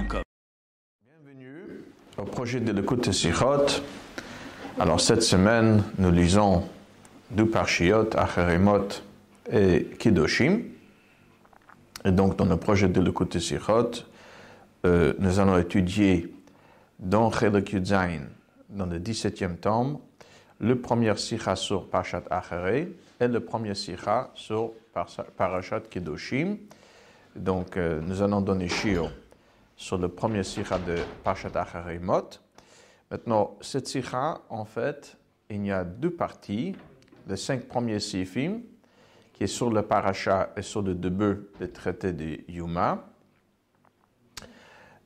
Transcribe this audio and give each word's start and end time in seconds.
Bienvenue 0.00 1.84
au 2.16 2.22
projet 2.22 2.58
de 2.58 2.72
l'écoute 2.72 3.12
Sichot. 3.12 3.66
Alors 4.78 4.98
cette 4.98 5.22
semaine, 5.22 5.84
nous 5.98 6.10
lisons 6.10 6.66
du 7.30 7.44
Parshiot, 7.44 8.08
Acheremot 8.16 8.88
et 9.52 9.88
Kiddoshim. 9.98 10.62
Et 12.06 12.12
donc 12.12 12.36
dans 12.36 12.46
le 12.46 12.56
projet 12.56 12.88
de 12.88 12.98
l'écoute 12.98 13.38
Sichot, 13.38 13.90
euh, 14.86 15.12
nous 15.18 15.38
allons 15.38 15.58
étudier 15.58 16.32
dans 16.98 17.30
Chelek 17.30 17.72
Yudzain, 17.72 18.20
dans 18.70 18.86
le 18.86 18.98
17e 18.98 19.56
tome, 19.56 19.98
le 20.60 20.80
premier 20.80 21.14
Sikha 21.16 21.56
sur 21.56 21.90
Parashat 21.90 22.22
Achere 22.30 22.86
et 23.20 23.28
le 23.28 23.40
premier 23.40 23.74
Sikha 23.74 24.30
sur 24.34 24.72
Parashat 25.36 25.80
Kiddoshim. 25.90 26.56
Donc, 27.36 27.76
euh, 27.76 28.00
nous 28.00 28.22
allons 28.22 28.40
donner 28.40 28.68
Shio 28.68 29.08
sur 29.80 29.96
le 29.96 30.08
premier 30.08 30.44
Sikha 30.44 30.78
de 30.78 30.96
Parashat 31.24 31.52
Acheremot. 31.54 32.28
Maintenant, 33.10 33.56
cette 33.62 33.88
Sikha, 33.88 34.42
en 34.50 34.66
fait, 34.66 35.16
il 35.48 35.64
y 35.64 35.72
a 35.72 35.84
deux 35.84 36.10
parties. 36.10 36.76
Les 37.26 37.38
cinq 37.38 37.66
premiers 37.66 37.98
Sifim, 37.98 38.60
qui 39.32 39.44
est 39.44 39.46
sur 39.46 39.70
le 39.70 39.80
Parashat 39.80 40.52
et 40.54 40.60
sur 40.60 40.82
le 40.82 40.94
début 40.94 41.48
du 41.58 41.72
traité 41.72 42.12
de 42.12 42.40
Yuma. 42.46 43.08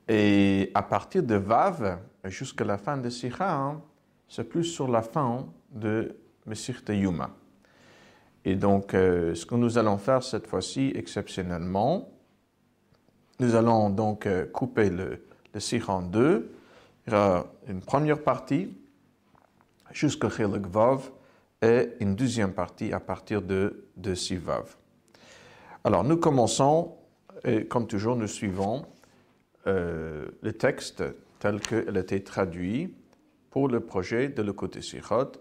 Et 0.09 0.71
à 0.73 0.83
partir 0.83 1.23
de 1.23 1.35
Vav, 1.35 1.97
jusqu'à 2.25 2.65
la 2.65 2.77
fin 2.77 2.97
de 2.97 3.09
Sikha, 3.09 3.49
hein, 3.49 3.81
c'est 4.27 4.43
plus 4.43 4.65
sur 4.65 4.89
la 4.89 5.01
fin 5.01 5.47
de 5.71 6.17
Mesirte 6.45 6.89
Yuma. 6.89 7.29
Et 8.43 8.55
donc, 8.55 8.93
euh, 8.93 9.33
ce 9.35 9.45
que 9.45 9.55
nous 9.55 9.77
allons 9.77 9.97
faire 9.97 10.21
cette 10.21 10.47
fois-ci, 10.47 10.91
exceptionnellement, 10.95 12.09
nous 13.39 13.55
allons 13.55 13.89
donc 13.89 14.25
euh, 14.25 14.45
couper 14.45 14.89
le, 14.89 15.23
le 15.53 15.89
en 15.89 16.01
deux. 16.01 16.51
Il 17.07 17.13
y 17.13 17.15
aura 17.15 17.45
une 17.67 17.81
première 17.81 18.21
partie 18.21 18.73
jusqu'à 19.91 20.29
Chelik 20.29 20.65
Vav 20.67 21.11
et 21.61 21.89
une 21.99 22.15
deuxième 22.15 22.53
partie 22.53 22.93
à 22.93 22.99
partir 22.99 23.41
de, 23.41 23.85
de 23.97 24.13
Sivav. 24.15 24.75
Alors, 25.83 26.03
nous 26.03 26.17
commençons, 26.17 26.95
et 27.43 27.65
comme 27.65 27.87
toujours, 27.87 28.15
nous 28.15 28.27
suivons 28.27 28.85
euh, 29.67 30.25
le 30.41 30.53
texte 30.53 31.03
tel 31.39 31.59
qu'il 31.59 31.95
a 31.95 31.99
été 31.99 32.23
traduit 32.23 32.93
pour 33.51 33.67
le 33.67 33.79
projet 33.79 34.29
de 34.29 34.41
le 34.41 34.53
côté. 34.53 34.79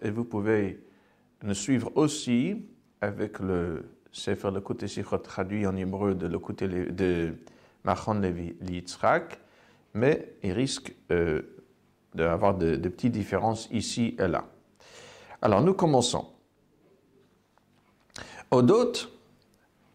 Et 0.02 0.10
vous 0.10 0.24
pouvez 0.24 0.84
nous 1.42 1.54
suivre 1.54 1.90
aussi 1.96 2.66
avec 3.00 3.38
le 3.38 3.84
Sefer 4.12 4.52
le 4.52 4.60
côté 4.60 4.86
traduit 5.24 5.66
en 5.66 5.74
hébreu 5.76 6.14
de 6.14 6.28
le 6.28 6.38
côté 6.38 6.68
de 6.68 7.34
Machon 7.84 8.14
Levi 8.14 8.56
Litzrak, 8.60 9.38
mais 9.94 10.34
il 10.42 10.52
risque 10.52 10.94
euh, 11.10 11.42
d'avoir 12.14 12.54
de, 12.54 12.76
petites 12.76 13.12
différences 13.12 13.68
ici 13.70 14.16
et 14.18 14.26
là. 14.26 14.44
Alors 15.42 15.62
nous 15.62 15.74
commençons. 15.74 16.26
Odot, 18.50 18.92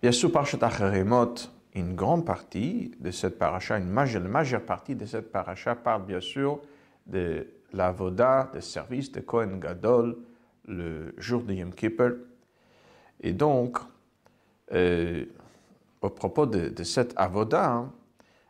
il 0.01 0.05
y 0.05 0.09
a 0.09 0.11
sous 0.11 0.29
Parashat 0.29 0.59
Acheremot 0.61 1.35
une 1.75 1.95
grande 1.95 2.25
partie 2.25 2.91
de 2.99 3.11
cette 3.11 3.37
paracha, 3.37 3.77
une 3.77 3.87
majeure, 3.89 4.61
partie 4.63 4.95
de 4.95 5.05
cette 5.05 5.31
paracha 5.31 5.75
parle 5.75 6.05
bien 6.05 6.19
sûr 6.19 6.59
de 7.05 7.47
la 7.73 7.91
voda, 7.91 8.49
des 8.53 8.61
services 8.61 9.11
de 9.11 9.21
Kohen 9.21 9.59
Gadol, 9.59 10.17
le 10.67 11.13
jour 11.17 11.43
de 11.43 11.53
Yom 11.53 11.73
Kippur. 11.73 12.15
Et 13.21 13.33
donc, 13.33 13.77
euh, 14.73 15.25
au 16.01 16.09
propos 16.09 16.45
de, 16.45 16.69
de 16.69 16.83
cette 16.83 17.13
avoda, 17.15 17.71
hein, 17.71 17.93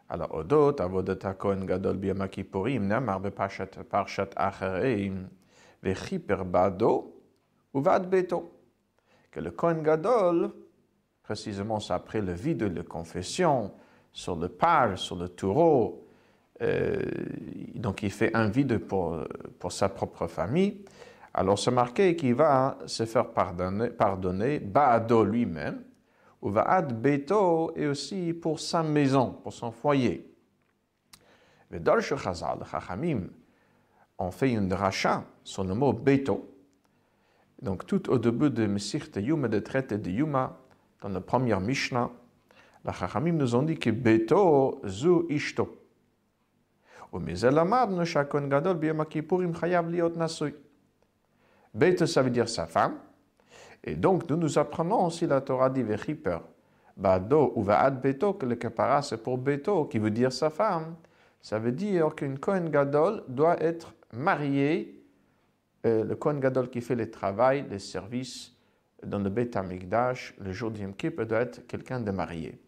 alors 0.09 0.33
Odot, 0.33 0.81
avodat 0.81 1.33
Kohen 1.35 1.65
Gadol 1.65 1.97
b'Yom 1.97 2.27
Kippurim, 2.27 2.87
namar 2.87 3.19
b'Parshat 3.19 3.83
Parshat 3.89 4.29
Achareim, 4.35 5.29
v'chiper 5.83 6.43
bado, 6.43 7.21
uvad 7.73 8.09
beto. 8.09 8.51
Que 9.31 9.39
le 9.39 9.51
Kohen 9.51 9.83
Gadol, 9.83 10.51
précisément 11.21 11.79
c'est 11.79 11.93
après 11.93 12.21
le 12.21 12.33
vide 12.33 12.57
de 12.57 12.77
la 12.77 12.83
confession, 12.83 13.71
sur 14.11 14.35
le 14.35 14.49
par, 14.49 14.97
sur 14.97 15.15
le 15.15 15.29
taureau, 15.29 16.07
euh, 16.61 16.99
donc 17.75 18.01
il 18.01 18.11
fait 18.11 18.35
un 18.35 18.49
vide 18.49 18.79
pour, 18.79 19.19
pour 19.59 19.71
sa 19.71 19.89
propre 19.89 20.25
famille. 20.25 20.83
Alors 21.35 21.59
c'est 21.59 21.71
marqué 21.71 22.15
qu'il 22.15 22.33
va 22.33 22.79
se 22.87 23.05
faire 23.05 23.29
pardonner, 23.29 23.91
pardonner 23.91 24.59
Baado 24.59 25.23
lui-même, 25.23 25.83
Uvaad 26.41 27.01
Beto 27.01 27.73
et 27.75 27.87
aussi 27.87 28.33
pour 28.33 28.59
sa 28.59 28.81
maison, 28.81 29.31
pour 29.43 29.53
son 29.53 29.71
foyer. 29.71 30.25
Les 31.71 31.79
Chazal, 32.01 32.59
Chachamim, 32.69 33.27
ont 34.17 34.31
fait 34.31 34.51
une 34.51 34.73
rachat 34.73 35.23
sur 35.43 35.63
le 35.63 35.75
mot 35.75 35.93
Beto. 35.93 36.55
Donc 37.61 37.85
tout 37.85 38.09
au 38.09 38.17
début 38.17 38.49
de 38.49 38.65
Messir 38.65 39.07
de 39.13 39.21
Yuma, 39.21 39.47
de 39.47 39.59
traité 39.59 39.97
de 39.97 40.09
Yuma, 40.09 40.57
dans 41.01 41.09
la 41.09 41.21
première 41.21 41.59
Mishnah, 41.59 42.09
les 42.85 42.93
Chachamim 42.93 43.33
nous 43.33 43.55
ont 43.55 43.63
dit 43.63 43.77
que 43.77 43.89
Beto 43.89 44.81
zu 44.85 45.25
ishto. 45.29 45.75
Gadol 47.11 47.67
ça 52.07 52.21
veut 52.21 52.29
dire 52.29 52.49
sa 52.49 52.67
femme. 52.67 52.99
Et 53.83 53.95
donc, 53.95 54.29
nous 54.29 54.37
nous 54.37 54.57
apprenons 54.57 55.05
aussi 55.05 55.25
la 55.25 55.41
Torah 55.41 55.69
dit 55.69 55.83
Vechiper, 55.83 56.39
Bado 56.97 57.53
ou 57.55 57.63
Vaad 57.63 58.01
Beto, 58.01 58.33
que 58.33 58.45
le 58.45 58.55
kapara 58.55 59.01
c'est 59.01 59.17
pour 59.17 59.37
Beto, 59.37 59.85
qui 59.85 59.99
veut 59.99 60.11
dire 60.11 60.31
sa 60.31 60.49
femme. 60.49 60.95
Ça 61.41 61.59
veut 61.59 61.71
dire 61.71 62.13
qu'une 62.15 62.37
Kohen 62.37 62.69
Gadol 62.69 63.23
doit 63.27 63.61
être 63.61 63.93
mariée, 64.11 65.01
euh, 65.85 66.03
le 66.03 66.15
Kohen 66.15 66.39
Gadol 66.39 66.69
qui 66.69 66.81
fait 66.81 66.95
le 66.95 67.09
travail, 67.09 67.65
les 67.69 67.79
services 67.79 68.53
dans 69.05 69.19
le 69.19 69.29
Beth 69.29 69.55
Amikdash, 69.55 70.35
le 70.39 70.51
jour 70.51 70.71
du 70.71 70.81
Yom 70.81 70.93
doit 71.25 71.39
être 71.39 71.65
quelqu'un 71.67 72.01
de 72.01 72.11
marié. 72.11 72.59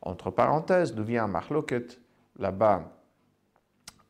Entre 0.00 0.30
parenthèses, 0.30 0.94
nous 0.94 1.04
vient 1.04 1.26
Marloket, 1.26 2.00
là-bas, 2.38 2.92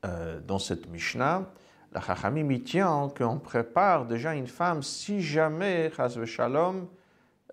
euh, 0.05 0.41
dans 0.41 0.59
cette 0.59 0.89
Mishnah, 0.89 1.51
la 1.97 2.03
Chachamim 2.03 2.51
y 2.51 2.61
tient 2.61 3.09
qu'on 3.17 3.39
prépare 3.39 4.05
déjà 4.05 4.35
une 4.35 4.49
femme 4.49 4.83
si 4.83 5.23
jamais, 5.23 5.91
Chaz 5.97 6.23
Shalom, 6.27 6.89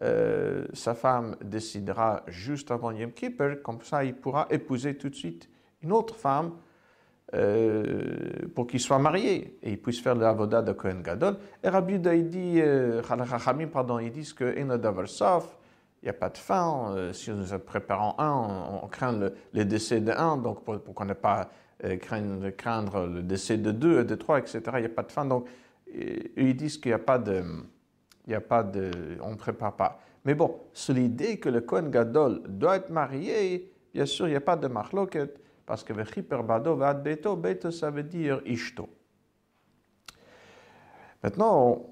euh, 0.01 0.65
sa 0.73 0.93
femme 0.95 1.37
décidera 1.41 2.23
juste 2.27 2.69
avant 2.69 2.91
Yom 2.91 3.13
Kippur, 3.13 3.61
comme 3.63 3.81
ça 3.83 4.03
il 4.03 4.13
pourra 4.13 4.47
épouser 4.49 4.97
tout 4.97 5.07
de 5.07 5.15
suite 5.15 5.47
une 5.81 5.93
autre 5.93 6.17
femme 6.17 6.51
euh, 7.33 8.49
pour 8.53 8.67
qu'il 8.67 8.81
soit 8.81 8.99
marié 8.99 9.57
et 9.63 9.71
il 9.71 9.81
puisse 9.81 10.01
faire 10.01 10.15
l'avoda 10.15 10.61
de 10.61 10.73
Kohen 10.73 11.01
Gadol. 11.01 11.37
Et 11.63 11.69
Rabbi 11.69 11.93
il 11.93 12.29
dit, 12.29 12.59
euh, 12.59 13.01
pardon, 13.71 13.99
ils 13.99 14.11
disent 14.11 14.33
que 14.33 14.57
il 14.57 14.65
n'y 14.65 16.09
a 16.09 16.13
pas 16.13 16.29
de 16.29 16.37
fin. 16.37 17.13
Si 17.13 17.31
nous 17.31 17.57
préparons 17.59 18.19
un, 18.19 18.81
on, 18.83 18.87
craint 18.89 19.13
le, 19.13 19.33
le 19.53 19.63
décès 19.63 20.01
d'un, 20.01 20.35
donc 20.35 20.65
pour, 20.65 20.77
pour 20.81 20.93
qu'on 20.93 21.05
n'ait 21.05 21.15
pas 21.15 21.49
craindre, 21.99 22.49
craindre, 22.51 23.07
le 23.07 23.21
décès 23.21 23.57
de 23.57 23.71
deux 23.71 24.03
de 24.03 24.15
trois, 24.15 24.39
etc. 24.39 24.61
Il 24.75 24.79
n'y 24.79 24.85
a 24.85 24.89
pas 24.89 25.03
de 25.03 25.11
fin. 25.11 25.25
Donc, 25.25 25.47
ils 25.93 26.55
disent 26.55 26.77
qu'il 26.77 26.89
n'y 26.89 26.95
a 26.95 26.99
pas 26.99 27.19
de, 27.19 27.43
il 28.25 28.29
n'y 28.29 28.35
a 28.35 28.41
pas 28.41 28.63
de, 28.63 28.91
on 29.21 29.31
ne 29.31 29.35
prépare 29.35 29.75
pas. 29.75 29.99
Mais 30.25 30.35
bon, 30.35 30.59
c'est 30.73 30.93
l'idée 30.93 31.37
que 31.37 31.49
le 31.49 31.61
Kohen 31.61 31.91
Gadol 31.91 32.41
doit 32.47 32.77
être 32.77 32.89
marié, 32.89 33.73
bien 33.93 34.05
sûr, 34.05 34.27
il 34.27 34.31
n'y 34.31 34.37
a 34.37 34.41
pas 34.41 34.55
de 34.55 34.67
marloket, 34.67 35.39
parce 35.65 35.83
que 35.83 35.93
Vechiper 35.93 36.43
Bado 36.43 36.75
Vad 36.75 37.03
Beto, 37.03 37.35
Beto, 37.35 37.71
ça 37.71 37.91
veut 37.91 38.03
dire 38.03 38.41
Ishto. 38.45 38.87
Maintenant, 41.21 41.85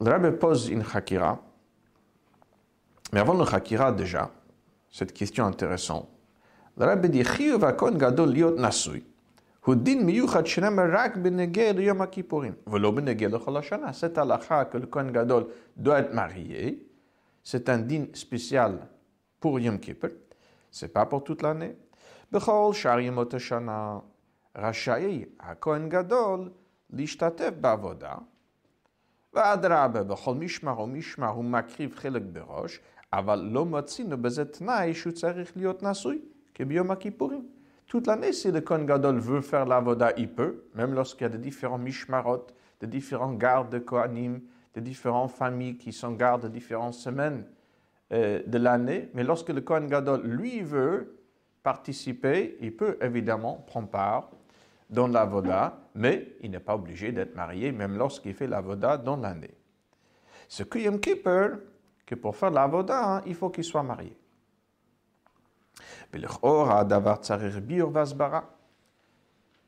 le 0.00 0.10
Rabbi 0.10 0.36
pose 0.36 0.68
une 0.68 0.82
Hakira, 0.82 1.40
mais 3.12 3.20
avant 3.20 3.34
le 3.34 3.44
Hakira 3.44 3.92
déjà, 3.92 4.30
cette 4.90 5.12
question 5.12 5.44
intéressante. 5.46 6.08
לרבד 6.76 7.14
יחיו 7.14 7.60
והכהן 7.60 7.98
גדול 7.98 8.28
להיות 8.28 8.54
נשוי. 8.58 9.00
הוא 9.64 9.74
דין 9.74 10.06
מיוחד 10.06 10.46
שנאמר 10.46 10.84
רק 10.92 11.16
בנגיע 11.16 11.72
ליום 11.72 12.02
הכיפורים, 12.02 12.52
ולא 12.66 12.90
בנגיע 12.90 13.28
לכל 13.28 13.56
השנה. 13.56 13.92
זאת 13.92 14.18
הלכה 14.18 14.62
כהן 14.90 15.12
גדול 15.12 15.44
דואט 15.76 16.06
מריה, 16.12 16.70
זאת 17.44 17.70
דין 17.70 18.06
ספציאל 18.14 18.72
פור 19.40 19.58
יום 19.58 19.78
כיפר, 19.78 20.08
זה 20.72 20.88
פאפור 20.88 21.20
תות 21.20 21.42
לנה. 21.42 21.64
בכל 22.32 22.70
שאר 22.72 22.98
ימות 22.98 23.34
השנה 23.34 23.98
רשאי 24.56 25.24
הכהן 25.40 25.88
גדול 25.88 26.50
להשתתף 26.90 27.50
בעבודה, 27.60 28.14
ואדרבה, 29.32 30.02
בכל 30.02 30.34
משמר 30.34 30.80
ומשמר 30.80 31.28
הוא 31.28 31.44
מקריב 31.44 31.94
חלק 31.96 32.22
בראש, 32.32 32.80
אבל 33.12 33.48
לא 33.52 33.66
מצינו 33.66 34.22
בזה 34.22 34.44
תנאי 34.44 34.94
שהוא 34.94 35.12
צריך 35.12 35.56
להיות 35.56 35.82
נשוי. 35.82 36.22
Biom 36.62 36.96
Kippourim. 36.96 37.42
Toute 37.86 38.06
l'année, 38.06 38.32
si 38.32 38.50
le 38.50 38.60
Kohen 38.60 38.86
Gadol 38.86 39.18
veut 39.18 39.40
faire 39.40 39.66
l'avoda, 39.66 40.12
il 40.16 40.28
peut, 40.28 40.64
même 40.74 40.94
lorsqu'il 40.94 41.22
y 41.22 41.26
a 41.26 41.28
de 41.28 41.36
différents 41.36 41.78
mishmarot, 41.78 42.46
de 42.80 42.86
différents 42.86 43.32
gardes 43.32 43.70
de 43.70 43.78
Kohanim, 43.78 44.40
de 44.74 44.80
différentes 44.80 45.30
familles 45.30 45.76
qui 45.76 45.92
sont 45.92 46.12
gardes 46.12 46.42
de 46.42 46.48
différentes 46.48 46.94
semaines 46.94 47.44
euh, 48.12 48.42
de 48.46 48.58
l'année. 48.58 49.10
Mais 49.14 49.24
lorsque 49.24 49.50
le 49.50 49.60
Kohen 49.60 49.86
Gadol, 49.86 50.22
lui, 50.22 50.60
veut, 50.60 51.18
participer, 51.62 52.56
il 52.60 52.76
peut 52.76 52.98
évidemment 53.00 53.64
prendre 53.66 53.88
part 53.88 54.30
dans 54.90 55.08
l'avoda, 55.08 55.78
mais 55.94 56.36
il 56.42 56.50
n'est 56.50 56.60
pas 56.60 56.74
obligé 56.74 57.12
d'être 57.12 57.34
marié, 57.34 57.72
même 57.72 57.96
lorsqu'il 57.96 58.34
fait 58.34 58.46
l'avoda 58.46 58.96
dans 58.96 59.16
l'année. 59.16 59.54
Ce 60.48 60.62
que 60.62 60.78
Yom 60.78 61.00
Kippur, 61.00 61.58
que 62.04 62.14
pour 62.14 62.36
faire 62.36 62.50
l'avoda, 62.50 63.16
hein, 63.16 63.22
il 63.26 63.34
faut 63.34 63.50
qu'il 63.50 63.64
soit 63.64 63.82
marié. 63.82 64.16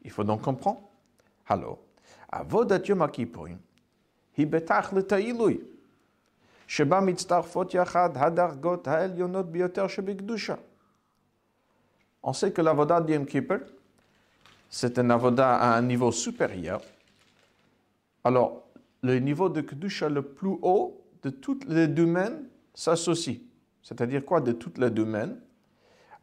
Il 0.03 0.11
faut 0.11 0.23
donc 0.23 0.41
comprendre. 0.41 0.81
Alors, 1.47 1.79
avodat 2.29 2.79
Yom 2.87 3.07
Kippurim, 3.09 3.57
היא 4.37 4.47
בתכלת 4.47 5.11
העילוי, 5.11 5.57
שבה 6.67 6.99
מצטרפות 6.99 7.73
יחד 7.73 8.09
הדרגות 8.15 8.87
העליונות 8.87 9.51
ביותר 9.51 9.87
שבקדושה. 9.87 10.55
On 12.23 12.33
sait 12.33 12.51
que 12.51 12.61
l'avoda 12.61 13.01
de 13.01 13.13
Yom 13.13 13.25
Kippur, 13.25 13.59
c'est 14.69 14.99
un 14.99 15.09
avoda 15.09 15.57
à 15.57 15.75
un 15.75 15.81
niveau 15.81 16.11
supérieur. 16.11 16.81
Alors, 18.23 18.63
le 19.01 19.19
niveau 19.19 19.49
de 19.49 19.61
Kedusha 19.61 20.07
le 20.07 20.21
plus 20.21 20.55
haut 20.61 21.01
de 21.23 21.31
tous 21.31 21.59
les 21.67 21.87
domaines 21.87 22.47
s'associe. 22.73 23.39
C'est-à-dire 23.81 24.23
quoi 24.23 24.39
de 24.39 24.51
tous 24.51 24.79
les 24.79 24.91
domaines 24.91 25.39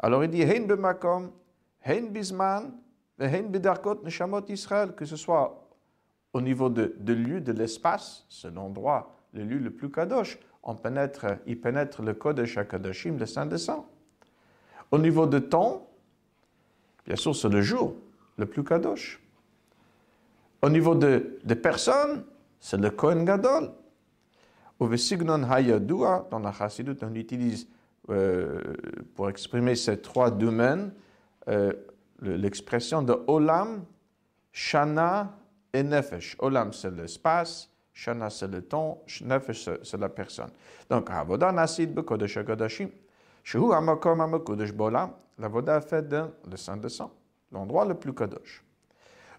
alors 0.04 0.22
il 0.26 0.30
dit 0.30 0.44
Hein 0.44 0.66
bemakom, 0.68 1.32
hein 1.86 2.02
bisman, 2.12 2.74
hein 3.20 3.44
bedarkot 3.44 4.04
neshamot 4.04 4.44
Israël, 4.50 4.94
que 4.94 5.06
ce 5.06 5.16
soit 5.16 5.66
au 6.34 6.42
niveau 6.42 6.70
de, 6.70 6.94
de 7.00 7.14
lieu, 7.14 7.40
de 7.40 7.54
l'espace, 7.54 8.26
c'est 8.30 8.54
l'endroit, 8.54 9.16
le 9.32 9.46
lieu 9.46 9.60
le 9.60 9.72
plus 9.72 9.90
kadosh. 9.90 10.38
On 10.62 10.76
pénètre, 10.76 11.26
il 11.46 11.60
pénètre 11.60 12.02
le 12.02 12.14
Kodesh 12.14 12.58
HaKadoshim, 12.58 13.18
le 13.18 13.26
Saint 13.26 13.46
des 13.46 13.58
Saints. 13.58 13.86
Au 14.92 14.98
niveau 14.98 15.26
de 15.26 15.40
temps, 15.40 15.88
bien 17.06 17.16
sûr, 17.16 17.34
c'est 17.34 17.50
le 17.50 17.62
jour 17.62 17.96
le 18.38 18.46
plus 18.46 18.64
kadosh. 18.64 19.22
Au 20.62 20.70
niveau 20.70 20.96
de, 20.96 21.40
de 21.44 21.54
personnes, 21.54 22.26
c'est 22.60 22.78
le 22.78 22.90
Kohen 22.90 23.24
Gadol. 23.24 23.72
Au 24.80 24.88
Vesignon 24.88 25.44
Hayadua, 25.44 26.28
dans 26.30 26.40
la 26.40 26.52
Chassidut, 26.52 26.98
on 27.04 27.16
utilise 27.16 27.68
euh, 28.10 28.62
pour 29.16 29.30
exprimer 29.30 29.76
ces 29.76 30.02
trois 30.02 30.30
domaines 30.30 30.92
euh, 31.48 31.74
l'expression 32.22 33.02
de 33.02 33.18
Olam, 33.28 33.86
Shana 34.52 35.38
et 35.74 35.84
Nefesh. 35.84 36.36
Olam, 36.40 36.74
c'est 36.74 36.92
l'espace, 36.92 37.70
Shana, 37.94 38.30
c'est 38.30 38.48
le 38.48 38.62
temps, 38.62 39.04
Nefesh, 39.22 39.70
c'est 39.84 40.00
la 40.00 40.10
personne. 40.10 40.52
Donc, 40.90 41.10
Avoda 41.10 41.52
Nasid 41.52 41.94
Bekodesh 41.94 42.38
HaKodashim, 42.38 42.90
Shehu 43.44 43.74
Amakom 43.74 44.22
Amakodesh 44.22 44.72
Bolam, 44.72 45.14
la 45.38 45.48
Voda 45.48 45.82
fait 45.82 46.08
dans 46.08 46.32
le 46.50 46.58
Saint 46.58 46.78
de 46.78 46.88
Sang, 46.88 47.12
l'endroit 47.52 47.86
le 47.86 47.96
plus 47.96 48.14
Kadosh. 48.14 48.64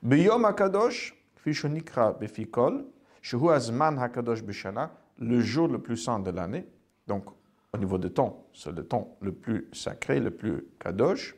Biyom 0.03 0.45
HaKadosh, 0.45 1.15
Fishonikra 1.37 2.13
Befikol, 2.13 2.85
Shehu 3.23 3.51
Azman 3.51 3.99
HaKadosh 3.99 4.43
Bishana, 4.43 4.91
le 5.19 5.41
jour 5.41 5.69
le 5.69 5.79
plus 5.79 5.97
saint 5.97 6.19
de 6.19 6.31
l'année, 6.31 6.67
donc 7.07 7.25
au 7.74 7.78
niveau 7.78 7.98
de 7.98 8.08
temps, 8.08 8.46
c'est 8.54 8.72
le 8.72 8.84
temps 8.84 9.18
le 9.22 9.32
plus 9.32 9.68
sacré, 9.74 10.20
le 10.20 10.32
plus 10.32 10.66
Kadosh. 10.80 11.36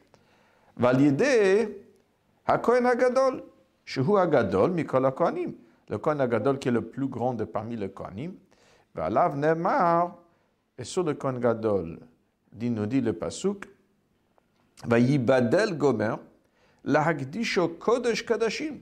Validé 0.78 1.86
HaKohen 2.46 2.86
HaGadol, 2.86 3.44
Shehu 3.86 4.18
HaGadol 4.18 4.72
Mikol 4.72 5.06
HaKohanim, 5.06 5.54
le 5.90 5.98
Kohen 5.98 6.22
HaGadol 6.22 6.58
qui 6.60 6.70
est 6.70 6.72
le 6.72 6.82
plus 6.82 7.08
grand 7.08 7.34
de 7.34 7.44
parmi 7.44 7.76
les 7.76 7.90
Kohanim. 7.90 8.34
Valav 8.96 9.38
Nemar, 9.38 10.18
et 10.78 10.84
sur 10.84 11.04
le 11.04 11.14
Kohen 11.14 11.40
Gadol, 11.40 12.00
dit, 12.52 12.70
nous 12.70 12.86
dit 12.86 13.02
le 13.02 13.14
Pasuk, 13.14 13.68
Vayibadel 14.86 15.78
Gomer, 15.78 16.16
להקדישו 16.84 17.70
קודש 17.80 18.22
קדשים. 18.22 18.82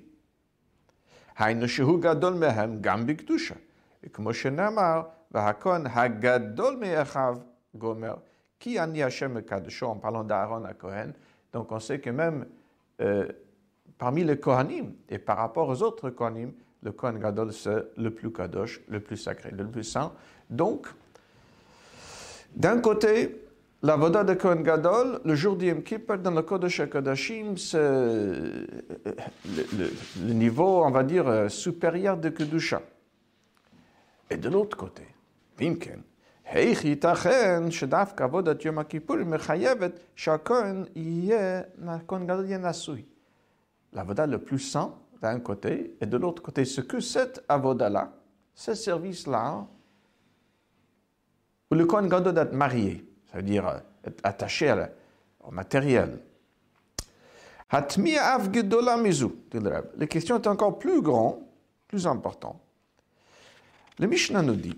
היינו 1.37 1.67
שהוא 1.67 2.01
גדול 2.01 2.33
מהם 2.33 2.77
גם 2.81 3.05
בקדושה. 3.05 3.55
וכמו 4.03 4.33
שנאמר, 4.33 5.01
Gomer. 7.76 8.14
Qui 8.58 8.78
Hashem 8.78 9.42
en 9.82 9.96
parlant 9.96 10.24
d'Aaron 10.24 10.64
à 10.64 10.72
Donc 11.52 11.72
on 11.72 11.80
sait 11.80 11.98
que 11.98 12.10
même 12.10 12.46
euh, 13.00 13.28
parmi 13.98 14.24
les 14.24 14.38
Kohanim 14.38 14.92
et 15.08 15.18
par 15.18 15.36
rapport 15.36 15.68
aux 15.68 15.82
autres 15.82 16.10
Kohanim, 16.10 16.52
le 16.82 16.92
Kohen 16.92 17.18
Gadol 17.18 17.52
c'est 17.52 17.84
le 17.96 18.10
plus 18.10 18.32
Kadosh, 18.32 18.80
le 18.88 19.00
plus 19.00 19.16
sacré, 19.16 19.50
le 19.50 19.66
plus 19.66 19.84
saint. 19.84 20.12
Donc, 20.48 20.86
d'un 22.54 22.80
côté, 22.80 23.42
la 23.82 23.96
voda 23.96 24.22
de 24.22 24.34
Kohen 24.34 24.62
Gadol, 24.62 25.20
le 25.24 25.34
jour 25.34 25.56
du 25.56 25.66
Yom 25.66 25.82
Kippur, 25.82 26.18
dans 26.18 26.30
le 26.30 26.42
Kodesh 26.42 26.80
HaKodashim, 26.80 27.56
c'est 27.56 27.76
euh, 27.78 28.66
le, 29.46 30.32
niveau, 30.32 30.84
on 30.84 30.90
va 30.90 31.02
dire, 31.02 31.26
euh, 31.26 31.48
supérieur 31.48 32.16
de 32.16 32.28
Kedusha. 32.28 32.82
Et 34.30 34.36
de 34.36 34.48
l'autre 34.48 34.76
côté, 34.76 35.02
Vimken, 35.59 35.99
איך 36.45 36.85
ייתכן 36.85 37.71
שדווקא 37.71 38.23
עבודת 38.23 38.65
יום 38.65 38.79
הכיפורים 38.79 39.31
מחייבת 39.31 39.91
שהכהן 40.15 40.83
יהיה, 40.95 41.61
הכהן 41.87 42.27
גדול 42.27 42.45
יהיה 42.45 42.57
נשוי. 42.57 43.03
L'avoda 43.93 44.27
le 44.27 44.37
plus 44.37 44.59
saint 44.59 44.93
d'un 45.21 45.39
côté, 45.39 45.95
et 45.99 46.05
de 46.05 46.17
l'autre 46.17 46.41
côté, 46.41 46.63
ce 46.63 46.81
que 46.81 46.99
cette 46.99 47.43
avoda-là, 47.49 48.13
ce 48.53 48.73
service-là, 48.73 49.65
où 51.71 51.75
le 51.75 51.85
Kohen 51.85 52.07
Gadol 52.07 52.33
doit 52.33 52.43
être 52.43 52.53
marié, 52.53 53.05
ça 53.31 53.37
veut 53.37 53.43
dire 53.43 53.81
être 54.05 54.19
attaché 54.23 54.69
à 54.69 54.75
la, 54.75 54.89
au 55.41 55.51
matériel. 55.51 56.19
La 57.71 57.81
question 60.07 60.35
est 60.35 60.47
encore 60.47 60.79
plus 60.79 61.01
grande, 61.01 61.39
plus 61.87 62.07
importante. 62.07 62.59
Le 63.99 64.07
Mishnah 64.07 64.41
nous 64.41 64.55
dit, 64.55 64.77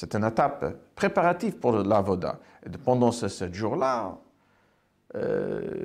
C'est 0.00 0.14
une 0.14 0.24
étape 0.24 0.76
préparative 0.94 1.56
pour 1.56 1.72
l'avoda. 1.72 2.38
Pendant 2.84 3.10
ces 3.10 3.28
sept 3.28 3.52
jours-là, 3.52 4.16
euh, 5.16 5.80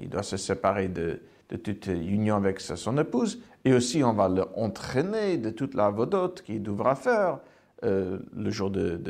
il 0.00 0.08
doit 0.08 0.22
se 0.22 0.36
séparer 0.36 0.86
de, 0.86 1.20
toute 1.64 1.88
union 1.88 2.36
avec 2.36 2.60
son 2.60 2.96
épouse, 2.98 3.42
et 3.64 3.74
aussi 3.74 4.04
on 4.04 4.12
va 4.12 4.28
l'entraîner 4.28 5.36
de 5.36 5.50
toute 5.50 5.74
la 5.74 5.90
vodote 5.90 6.42
qu'il 6.42 6.62
devra 6.62 6.94
faire 6.94 7.40
euh, 7.82 8.20
le 8.36 8.50
jour 8.50 8.70
de, 8.70 9.00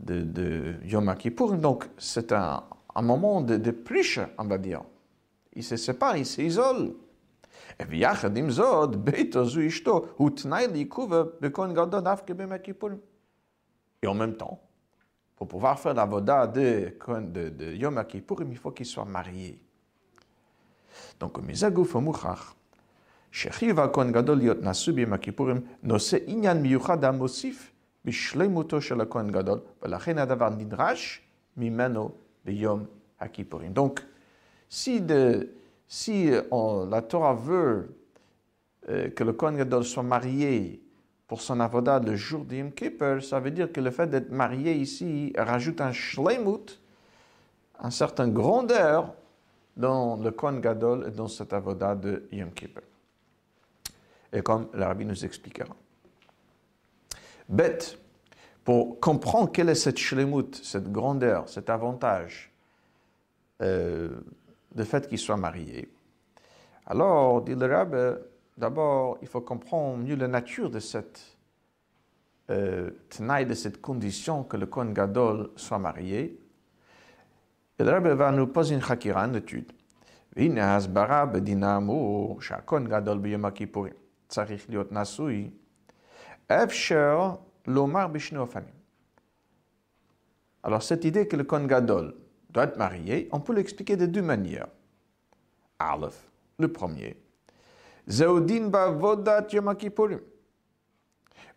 de, 0.00 0.74
Yom 0.86 1.14
Kippur. 1.16 1.52
Donc, 1.52 1.84
c'est 1.98 2.32
un, 2.32 2.62
moment 3.02 3.42
de, 3.42 3.58
de 3.58 3.74
on 4.38 4.44
va 4.44 4.56
dire. 4.56 4.80
Il 5.52 5.62
se 5.62 5.76
sépare, 5.76 6.16
il 6.16 6.24
s'isole 6.24 6.94
Et 14.01 14.07
en 14.07 14.13
même 14.13 14.35
temps, 14.35 14.61
pour 15.35 15.47
pouvoir 15.47 15.79
faire 15.79 15.93
l'avoda 15.93 16.47
de, 16.47 16.93
de, 17.07 17.49
de 17.49 17.73
Yom 17.73 18.03
Kippourim, 18.05 18.51
il 18.51 18.57
faut 18.57 18.71
qu'il 18.71 18.85
soit 18.85 19.05
marié. 19.05 19.59
Donc, 21.19 21.39
מזגוף 21.39 21.95
המוכח, 21.95 22.55
שחיב 23.31 23.79
הכהן 23.79 24.11
גדול 24.11 24.37
להיות 24.37 24.57
נשוי 24.61 24.93
ביום 24.93 25.13
הכיפורים, 25.13 25.61
נושא 25.83 26.17
עניין 26.27 26.61
מיוחד 26.61 27.03
המוסיף 27.03 27.71
בשלמותו 28.05 28.81
של 28.81 29.01
הכהן 29.01 29.31
גדול, 29.31 29.59
ולכן 29.81 30.17
הדבר 30.17 30.49
נדרש 30.49 31.21
ממנו 31.57 32.11
ביום 32.45 32.85
הכיפורים. 33.19 33.73
Donc, 33.75 34.01
si 34.69 34.99
de, 35.01 35.47
si 35.88 36.30
on, 36.50 36.86
la 36.86 37.00
Torah 37.02 37.34
veut 37.34 37.96
euh, 38.90 39.08
que 39.10 39.24
le 39.24 39.32
Kohen 39.32 39.56
Gadol 39.56 39.84
soit 39.84 40.02
marié 40.02 40.82
pour 41.26 41.40
son 41.40 41.60
avodat 41.60 41.98
le 41.98 42.14
jour 42.14 42.44
de 42.44 42.56
Yom 42.56 42.72
Kippur, 42.72 43.22
ça 43.22 43.40
veut 43.40 43.50
dire 43.50 43.72
que 43.72 43.80
le 43.80 43.90
fait 43.90 44.06
d'être 44.06 44.30
marié 44.30 44.74
ici 44.74 45.32
rajoute 45.36 45.80
un 45.80 45.92
shlemut, 45.92 46.80
un 47.80 47.90
certain 47.90 48.28
grandeur 48.28 49.14
dans 49.76 50.16
le 50.16 50.30
Kohen 50.30 50.60
Gadol 50.60 51.06
et 51.08 51.10
dans 51.10 51.28
cet 51.28 51.52
avodat 51.52 51.94
de 51.94 52.28
Yom 52.32 52.52
Kippur. 52.52 52.82
Et 54.32 54.42
comme 54.42 54.68
le 54.74 54.84
rabbi 54.84 55.06
nous 55.06 55.24
expliquera. 55.24 55.74
Bête, 57.48 57.98
pour 58.62 59.00
comprendre 59.00 59.50
quelle 59.50 59.70
est 59.70 59.74
cette 59.74 59.96
shlemut, 59.96 60.54
cette 60.54 60.92
grandeur, 60.92 61.48
cet 61.48 61.70
avantage, 61.70 62.52
euh, 63.62 64.10
le 64.75 64.83
fait 64.83 65.07
qu'il 65.07 65.19
soit 65.19 65.37
marié. 65.37 65.91
Alors, 66.85 67.41
dit 67.41 67.55
le 67.55 67.65
Rabbi, 67.65 68.19
d'abord, 68.57 69.17
il 69.21 69.27
faut 69.27 69.41
comprendre 69.41 69.97
mieux 69.97 70.15
la 70.15 70.27
nature 70.27 70.69
de 70.69 70.79
cette 70.79 71.37
euh, 72.49 72.91
de 73.19 73.53
cette 73.53 73.79
condition 73.79 74.43
que 74.43 74.57
le 74.57 74.65
Kohen 74.65 74.93
Gadol 74.93 75.51
soit 75.55 75.79
marié. 75.79 76.37
Et 77.79 77.83
le 77.83 77.89
Rabbi 77.89 78.09
va 78.09 78.31
nous 78.31 78.47
poser 78.47 78.75
une 78.75 78.81
chakira, 78.81 79.25
une 79.25 79.35
étude. 79.35 79.71
והנה 80.35 80.65
ההסברה 80.65 81.25
בדין 81.25 81.63
האמור 81.63 82.41
שהכהן 82.41 82.87
גדול 82.87 83.17
ביום 83.17 83.45
הכיפורים 83.45 83.93
צריך 84.27 84.69
להיות 84.69 84.91
נשוי, 84.91 85.49
אפשר 86.47 87.35
לומר 87.67 88.07
בשני 88.07 88.37
אופנים. 88.39 88.83
Alors 90.63 90.81
cette 90.81 91.03
idée 91.03 91.27
que 91.27 91.35
le 91.35 91.43
Kohen 91.43 91.67
Gadol 91.67 92.15
doit 92.49 92.63
être 92.63 92.77
marié, 92.77 93.29
on 93.31 93.39
peut 93.39 93.53
l'expliquer 93.53 93.95
de 93.95 94.05
deux 94.05 94.21
manières. 94.21 94.67
Aleph, 95.79 96.29
le 96.59 96.71
premier. 96.71 97.17
Zeudin 98.07 98.69
bavodat 98.69 99.47
yom 99.53 99.67
הכיפורים. 99.69 100.19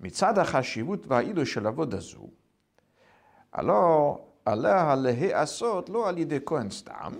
מצד 0.01 0.39
החשיבות 0.39 1.07
והאילו 1.07 1.47
של 1.47 1.67
עבודה 1.67 2.01
זו, 2.01 2.29
הלא 3.53 4.19
עליה 4.45 4.95
להיעשות 4.95 5.89
לא 5.89 6.09
על 6.09 6.19
ידי 6.19 6.39
כהן 6.47 6.71
סתם, 6.71 7.13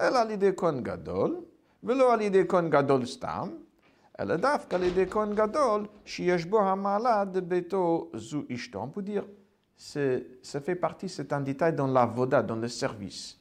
אלא 0.00 0.18
על 0.18 0.30
ידי 0.30 0.50
כהן 0.56 0.82
גדול, 0.82 1.40
ולא 1.82 2.12
על 2.12 2.20
ידי 2.20 2.42
כהן 2.48 2.70
גדול 2.70 3.06
סתם, 3.06 3.50
אלא 4.20 4.36
דווקא 4.36 4.76
על 4.76 4.82
ידי 4.82 5.06
כהן 5.10 5.34
גדול 5.34 5.86
שיש 6.04 6.44
בו 6.44 6.60
המעלה 6.60 7.24
דביתו 7.24 8.10
זו 8.14 8.42
אשתו. 8.54 8.82
On 8.82 8.98
peut 8.98 9.02
dire, 9.02 9.24
ça 9.77 10.61
fait 10.61 10.75
partie, 10.75 11.07
c'est 11.07 11.31
un 11.31 11.41
détail 11.41 11.73
dans 11.75 11.87
la 11.87 12.05
voda, 12.05 12.41
dans 12.41 12.55
le 12.55 12.67
service. 12.67 13.37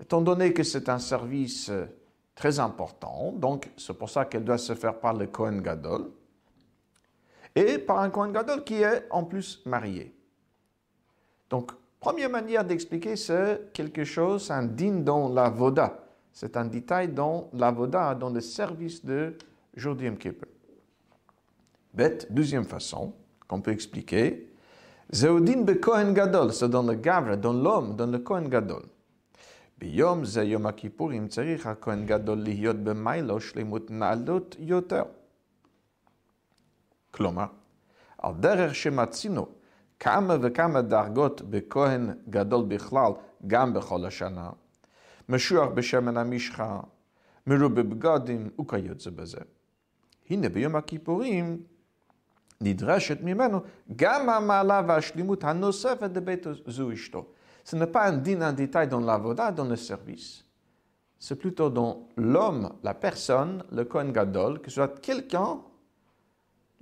Étant 0.00 0.22
donné 0.22 0.52
que 0.52 0.62
c'est 0.62 0.88
un 0.88 0.98
service 0.98 1.70
très 2.34 2.58
important, 2.58 3.32
donc 3.32 3.68
c'est 3.76 3.92
pour 3.92 4.08
ça 4.08 4.24
qu'elle 4.24 4.44
doit 4.44 4.58
se 4.58 4.74
faire 4.74 4.98
par 4.98 5.12
le 5.12 5.26
Kohen 5.26 5.60
Gadol, 5.60 6.10
et 7.54 7.78
par 7.78 7.98
un 7.98 8.10
Kohen 8.10 8.32
Gadol 8.32 8.64
qui 8.64 8.74
est 8.74 9.06
en 9.10 9.24
plus 9.24 9.60
marié. 9.66 10.14
Donc, 11.50 11.72
première 11.98 12.30
manière 12.30 12.64
d'expliquer, 12.64 13.16
c'est 13.16 13.72
quelque 13.72 14.04
chose, 14.04 14.50
un 14.50 14.62
digne 14.62 15.02
dans 15.02 15.28
la 15.28 15.50
voda. 15.50 16.06
C'est 16.32 16.56
un 16.56 16.64
détail 16.64 17.08
dans 17.08 17.50
la 17.52 17.72
voda, 17.72 18.14
dans 18.14 18.30
le 18.30 18.40
service 18.40 19.04
de 19.04 19.36
jour 19.74 19.96
Kippur. 19.96 20.46
Bête, 21.92 22.32
deuxième 22.32 22.64
façon 22.64 23.12
qu'on 23.48 23.60
peut 23.60 23.72
expliquer, 23.72 24.49
Gadol, 25.12 26.52
c'est 26.52 26.68
dans 26.68 26.82
le 26.82 26.94
Gavre, 26.94 27.36
dans 27.36 27.52
l'homme, 27.52 27.96
dans 27.96 28.06
le 28.06 28.18
Kohen 28.18 28.48
Gadol. 28.48 28.82
ביום 29.78 30.24
זה, 30.24 30.42
יום 30.42 30.66
הכיפורים, 30.66 31.28
צריך 31.28 31.66
הכהן 31.66 32.06
גדול 32.06 32.38
להיות 32.38 32.76
במיילו 32.76 33.40
שלמות 33.40 33.90
נעלות 33.90 34.56
יותר. 34.58 35.02
כלומר, 37.10 37.46
על 38.18 38.32
דרך 38.40 38.74
שמצינו 38.74 39.46
כמה 40.00 40.36
וכמה 40.40 40.82
דרגות 40.82 41.42
בכהן 41.42 42.10
גדול 42.28 42.64
בכלל, 42.68 43.12
גם 43.46 43.72
בכל 43.72 44.04
השנה, 44.04 44.50
משוח 45.28 45.68
בשמן 45.74 46.16
המשחה, 46.16 46.80
מרובה 47.46 47.82
בגדים 47.82 48.48
וכיוצא 48.60 49.10
בזה. 49.10 49.40
הנה 50.30 50.48
ביום 50.48 50.76
הכיפורים 50.76 51.62
Ce 52.62 52.66
n'est 57.76 57.86
pas 57.86 58.06
un 58.06 58.12
din 58.12 58.42
en 58.42 58.52
détail 58.52 58.88
dans 58.88 59.00
l'avoda, 59.00 59.50
dans 59.50 59.64
le 59.64 59.76
service. 59.76 60.44
C'est 61.18 61.36
plutôt 61.36 61.70
dans 61.70 62.06
l'homme, 62.16 62.74
la 62.82 62.92
personne, 62.94 63.64
le 63.72 63.84
Kohen 63.84 64.12
Gadol, 64.12 64.60
que 64.60 64.70
soit 64.70 65.00
quelqu'un 65.00 65.60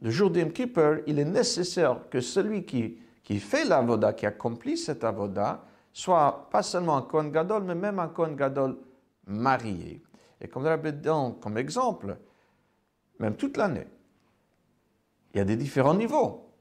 le 0.01 0.11
jour 0.11 0.31
d'Yom 0.31 0.53
Kippur, 0.53 1.01
il 1.07 1.19
est 1.19 1.25
nécessaire 1.25 2.09
que 2.09 2.21
celui 2.21 2.65
qui, 2.65 2.99
qui 3.25 3.41
fait 3.41 3.65
l'avoda, 3.65 4.13
qui 4.13 4.27
accomplit 4.27 4.79
cet 4.79 5.03
avoda, 5.03 5.65
soit 5.93 6.49
pas 6.51 6.63
seulement 6.63 6.97
un 6.97 7.03
Kohen 7.03 7.33
Gadol, 7.33 7.65
mais 7.65 7.75
même 7.75 7.99
un 7.99 8.09
Kohen 8.09 8.37
Gadol 8.37 8.77
marié. 9.27 10.01
Et 10.41 10.47
comme 10.47 10.65
comme 11.41 11.59
exemple, 11.59 12.17
même 13.19 13.35
toute 13.35 13.57
l'année, 13.57 13.89
il 15.33 15.39
y 15.39 15.41
a 15.41 15.45
des 15.45 15.57
différents 15.57 15.95
niveaux 15.95 16.53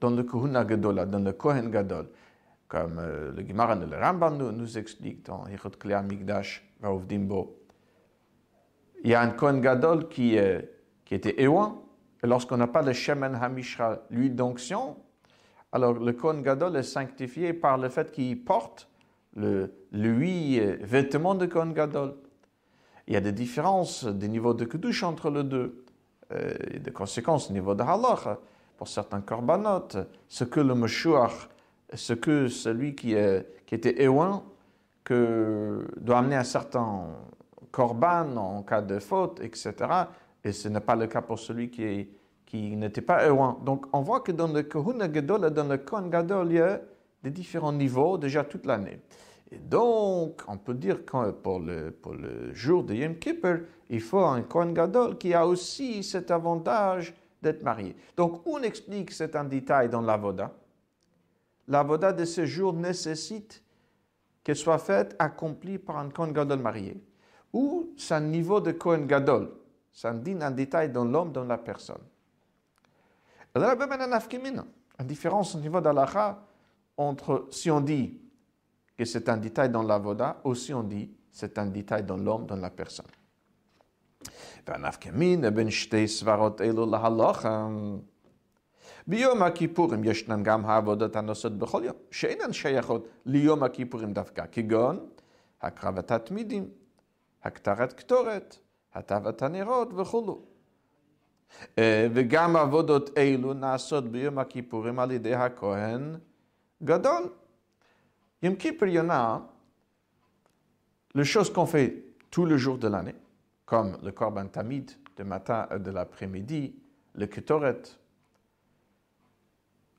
dans 0.00 0.10
le 0.10 0.22
Kohuna 0.22 0.64
Gadol, 0.64 1.08
dans 1.08 1.18
le 1.18 1.32
Kohen 1.32 1.70
Gadol. 1.70 2.08
Comme 2.68 2.98
euh, 2.98 3.32
le 3.32 3.46
Gemara 3.46 3.76
et 3.76 3.86
le 3.86 3.96
Rambam 3.96 4.36
nous, 4.36 4.78
explique 4.78 5.24
dans 5.24 5.46
Yichot 5.46 5.70
Klea 5.70 6.02
Migdash, 6.02 6.66
Dimbo. 7.06 7.60
Il 9.02 9.10
y 9.10 9.14
a 9.14 9.20
un 9.20 9.30
Kohen 9.30 9.60
Gadol 9.60 10.08
qui, 10.08 10.36
qui 11.04 11.14
était 11.14 11.42
Ewan, 11.42 11.74
et 12.22 12.26
lorsqu'on 12.26 12.56
n'a 12.56 12.66
pas 12.66 12.80
le 12.80 12.94
Shemen 12.94 13.34
Hamishra, 13.34 13.98
l'huile 14.08 14.34
d'onction, 14.34 14.96
alors 15.72 15.92
le 15.92 16.12
Kohen 16.12 16.42
Gadol 16.42 16.76
est 16.76 16.82
sanctifié 16.82 17.52
par 17.52 17.76
le 17.76 17.90
fait 17.90 18.10
qu'il 18.12 18.42
porte 18.42 18.88
l'huile 19.36 20.78
vêtement 20.80 21.34
de 21.34 21.44
Kohen 21.46 21.74
Gadol. 21.74 22.14
Il 23.06 23.12
y 23.12 23.16
a 23.16 23.20
des 23.20 23.32
différences 23.32 24.06
des 24.06 24.28
niveaux 24.28 24.54
de 24.54 24.64
Kiddush 24.64 25.02
entre 25.02 25.30
les 25.30 25.44
deux, 25.44 25.83
euh, 26.32 26.54
des 26.80 26.90
conséquences 26.90 27.50
au 27.50 27.52
niveau 27.52 27.74
de 27.74 27.82
Halach, 27.82 28.38
pour 28.76 28.88
certains 28.88 29.20
korbanot, 29.20 29.88
ce 30.28 30.44
que 30.44 30.60
le 30.60 30.74
Meshuach, 30.74 31.48
ce 31.92 32.12
que 32.12 32.48
celui 32.48 32.94
qui, 32.94 33.14
est, 33.14 33.64
qui 33.66 33.74
était 33.74 34.02
Ewan, 34.02 34.40
que 35.04 35.86
doit 35.96 36.18
amener 36.18 36.36
un 36.36 36.44
certain 36.44 37.06
korban 37.70 38.36
en 38.36 38.62
cas 38.62 38.80
de 38.82 38.98
faute, 38.98 39.40
etc., 39.40 39.74
et 40.42 40.52
ce 40.52 40.68
n'est 40.68 40.80
pas 40.80 40.96
le 40.96 41.06
cas 41.06 41.22
pour 41.22 41.38
celui 41.38 41.70
qui, 41.70 42.08
qui 42.44 42.76
n'était 42.76 43.00
pas 43.00 43.26
loin. 43.28 43.58
Donc 43.64 43.86
on 43.92 44.00
voit 44.00 44.20
que 44.20 44.30
dans 44.30 44.46
le 44.46 44.62
Kohuna 44.62 45.08
Gadol 45.08 45.46
et 45.46 45.50
dans 45.50 45.64
le 45.66 45.78
Kohen 45.78 46.10
Gadol, 46.10 46.46
il 46.50 46.56
y 46.56 46.60
a 46.60 46.80
des 47.22 47.30
différents 47.30 47.72
niveaux 47.72 48.18
déjà 48.18 48.44
toute 48.44 48.66
l'année. 48.66 49.00
Et 49.54 49.58
donc, 49.58 50.42
on 50.48 50.58
peut 50.58 50.74
dire 50.74 51.04
que 51.04 51.30
pour 51.30 51.60
le, 51.60 51.94
jour 52.52 52.82
de 52.82 52.92
Yom 52.92 53.16
Kippur, 53.16 53.60
il 53.88 54.00
faut 54.00 54.24
un 54.24 54.42
Kohen 54.42 54.74
Gadol 54.74 55.16
qui 55.16 55.32
a 55.32 55.46
aussi 55.46 56.02
cet 56.02 56.32
avantage 56.32 57.14
d'être 57.40 57.62
marié. 57.62 57.94
Donc, 58.16 58.44
on 58.48 58.60
explique 58.62 59.12
c'est 59.12 59.36
un 59.36 59.44
détail 59.44 59.88
dans 59.88 60.00
l'avoda? 60.00 60.52
L'avoda 61.68 62.12
de 62.12 62.24
ce 62.24 62.46
jour 62.46 62.72
nécessite 62.72 63.62
qu'elle 64.42 64.56
soit 64.56 64.78
faite, 64.78 65.14
accomplie 65.20 65.78
par 65.78 65.98
un 65.98 66.10
Kohen 66.10 66.32
Gadol 66.32 66.58
marié. 66.58 67.00
Ou 67.52 67.90
un 68.10 68.20
niveau 68.20 68.60
de 68.60 68.72
Kohen 68.72 69.06
Gadol. 69.06 69.52
Ça 69.92 70.12
dit 70.12 70.36
un 70.40 70.50
détail 70.50 70.90
dans 70.90 71.04
l'homme, 71.04 71.30
dans 71.30 71.44
la 71.44 71.58
personne. 71.58 72.02
Alors, 73.54 73.74
il 73.74 73.78
y 73.78 74.48
a 74.48 74.64
une 74.98 75.06
différence 75.06 75.54
au 75.54 75.60
niveau 75.60 75.80
d'Alaha 75.80 76.44
entre 76.96 77.46
si 77.50 77.70
on 77.70 77.80
dit 77.80 78.20
que 78.96 79.04
c'est 79.04 79.28
un 79.28 79.36
détail 79.36 79.70
dans 79.70 79.82
la 79.82 79.98
voda 79.98 80.40
ou 80.44 80.54
si 80.54 80.72
on 80.72 80.82
dit 80.82 81.10
c'est 81.30 81.58
un 81.58 81.66
détail 81.66 82.04
dans 82.04 82.16
l'homme, 82.16 82.46
dans 82.46 82.56
la 82.56 82.70
personne. 82.70 83.06
ביום 89.06 89.42
הכיפורים 89.42 90.04
ישנן 90.04 90.42
גם 90.42 90.64
העבודות 90.66 91.16
הנוסעות 91.16 91.58
בכל 91.58 91.82
יום, 91.84 91.96
שאינן 92.10 92.52
שייכות 92.52 93.08
ליום 93.26 93.62
הכיפורים 93.62 94.12
דווקא, 94.12 94.44
כגון 94.52 95.06
הקרבת 95.62 96.10
התמידים, 96.10 96.68
הקטרת 97.42 97.92
קטורת, 97.92 98.56
הטבת 98.94 99.42
הנרות 99.42 99.88
וכולו. 99.96 100.40
וגם 102.14 102.56
עבודות 102.56 103.18
אלו 103.18 103.52
נעשות 103.52 104.08
ביום 104.08 104.38
הכיפורים 104.38 104.98
על 104.98 105.10
ידי 105.10 105.34
הכהן 105.34 106.14
גדול. 106.82 107.28
Yom 108.44 108.58
Kippur, 108.58 108.88
il 108.88 108.94
y 108.94 109.00
en 109.00 109.08
a 109.08 109.42
les 111.14 111.24
choses 111.24 111.50
qu'on 111.50 111.64
fait 111.64 112.04
tous 112.30 112.44
les 112.44 112.58
jours 112.58 112.76
de 112.76 112.88
l'année, 112.88 113.14
comme 113.64 113.96
le 114.02 114.12
Korban 114.12 114.48
Tamid 114.48 114.90
de 115.16 115.22
matin 115.22 115.66
et 115.74 115.78
de 115.78 115.90
l'après-midi, 115.90 116.74
le 117.14 117.26
Ketoret, 117.26 117.80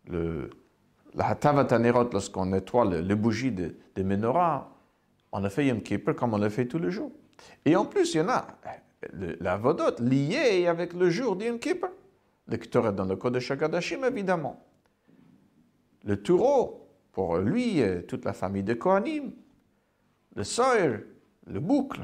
le, 0.08 0.52
la 1.16 1.30
Hatavat 1.30 1.74
Anerot 1.74 2.10
lorsqu'on 2.14 2.46
nettoie 2.46 2.86
les, 2.86 3.16
bougies 3.16 3.52
de, 3.52 3.76
de 3.96 4.04
menorah, 4.04 4.72
on 5.32 5.44
a 5.44 5.50
fait 5.50 5.66
Yom 5.66 5.82
Kippur 5.82 6.16
comme 6.16 6.36
on 6.36 6.38
le 6.38 6.50
fait 6.50 6.68
tous 6.68 6.78
les 6.78 6.92
jours. 6.92 7.12
Et 7.66 7.76
en 7.76 7.86
plus, 7.86 8.14
il 8.14 8.18
y 8.18 8.22
en 8.22 8.30
a 8.30 8.46
la 9.40 9.58
vodot 9.58 10.00
liée 10.00 10.68
avec 10.68 10.94
le 10.94 11.10
jour 11.10 11.36
d'Yom 11.36 11.58
Kippur. 11.58 11.90
Le 12.48 12.58
Ktoret 12.58 12.94
dans 12.94 13.06
le 13.06 13.16
code 13.16 13.34
de 13.34 13.40
Shakadashim, 13.40 14.04
évidemment. 14.04 14.64
Le 16.04 16.22
taureau, 16.22 16.85
pour 17.16 17.38
lui 17.38 17.80
et 17.80 18.04
toute 18.04 18.26
la 18.26 18.34
famille 18.34 18.62
de 18.62 18.74
Kohanim. 18.74 19.32
Le 20.36 20.44
soir, 20.44 20.76
le 21.48 21.60
boucle, 21.62 22.02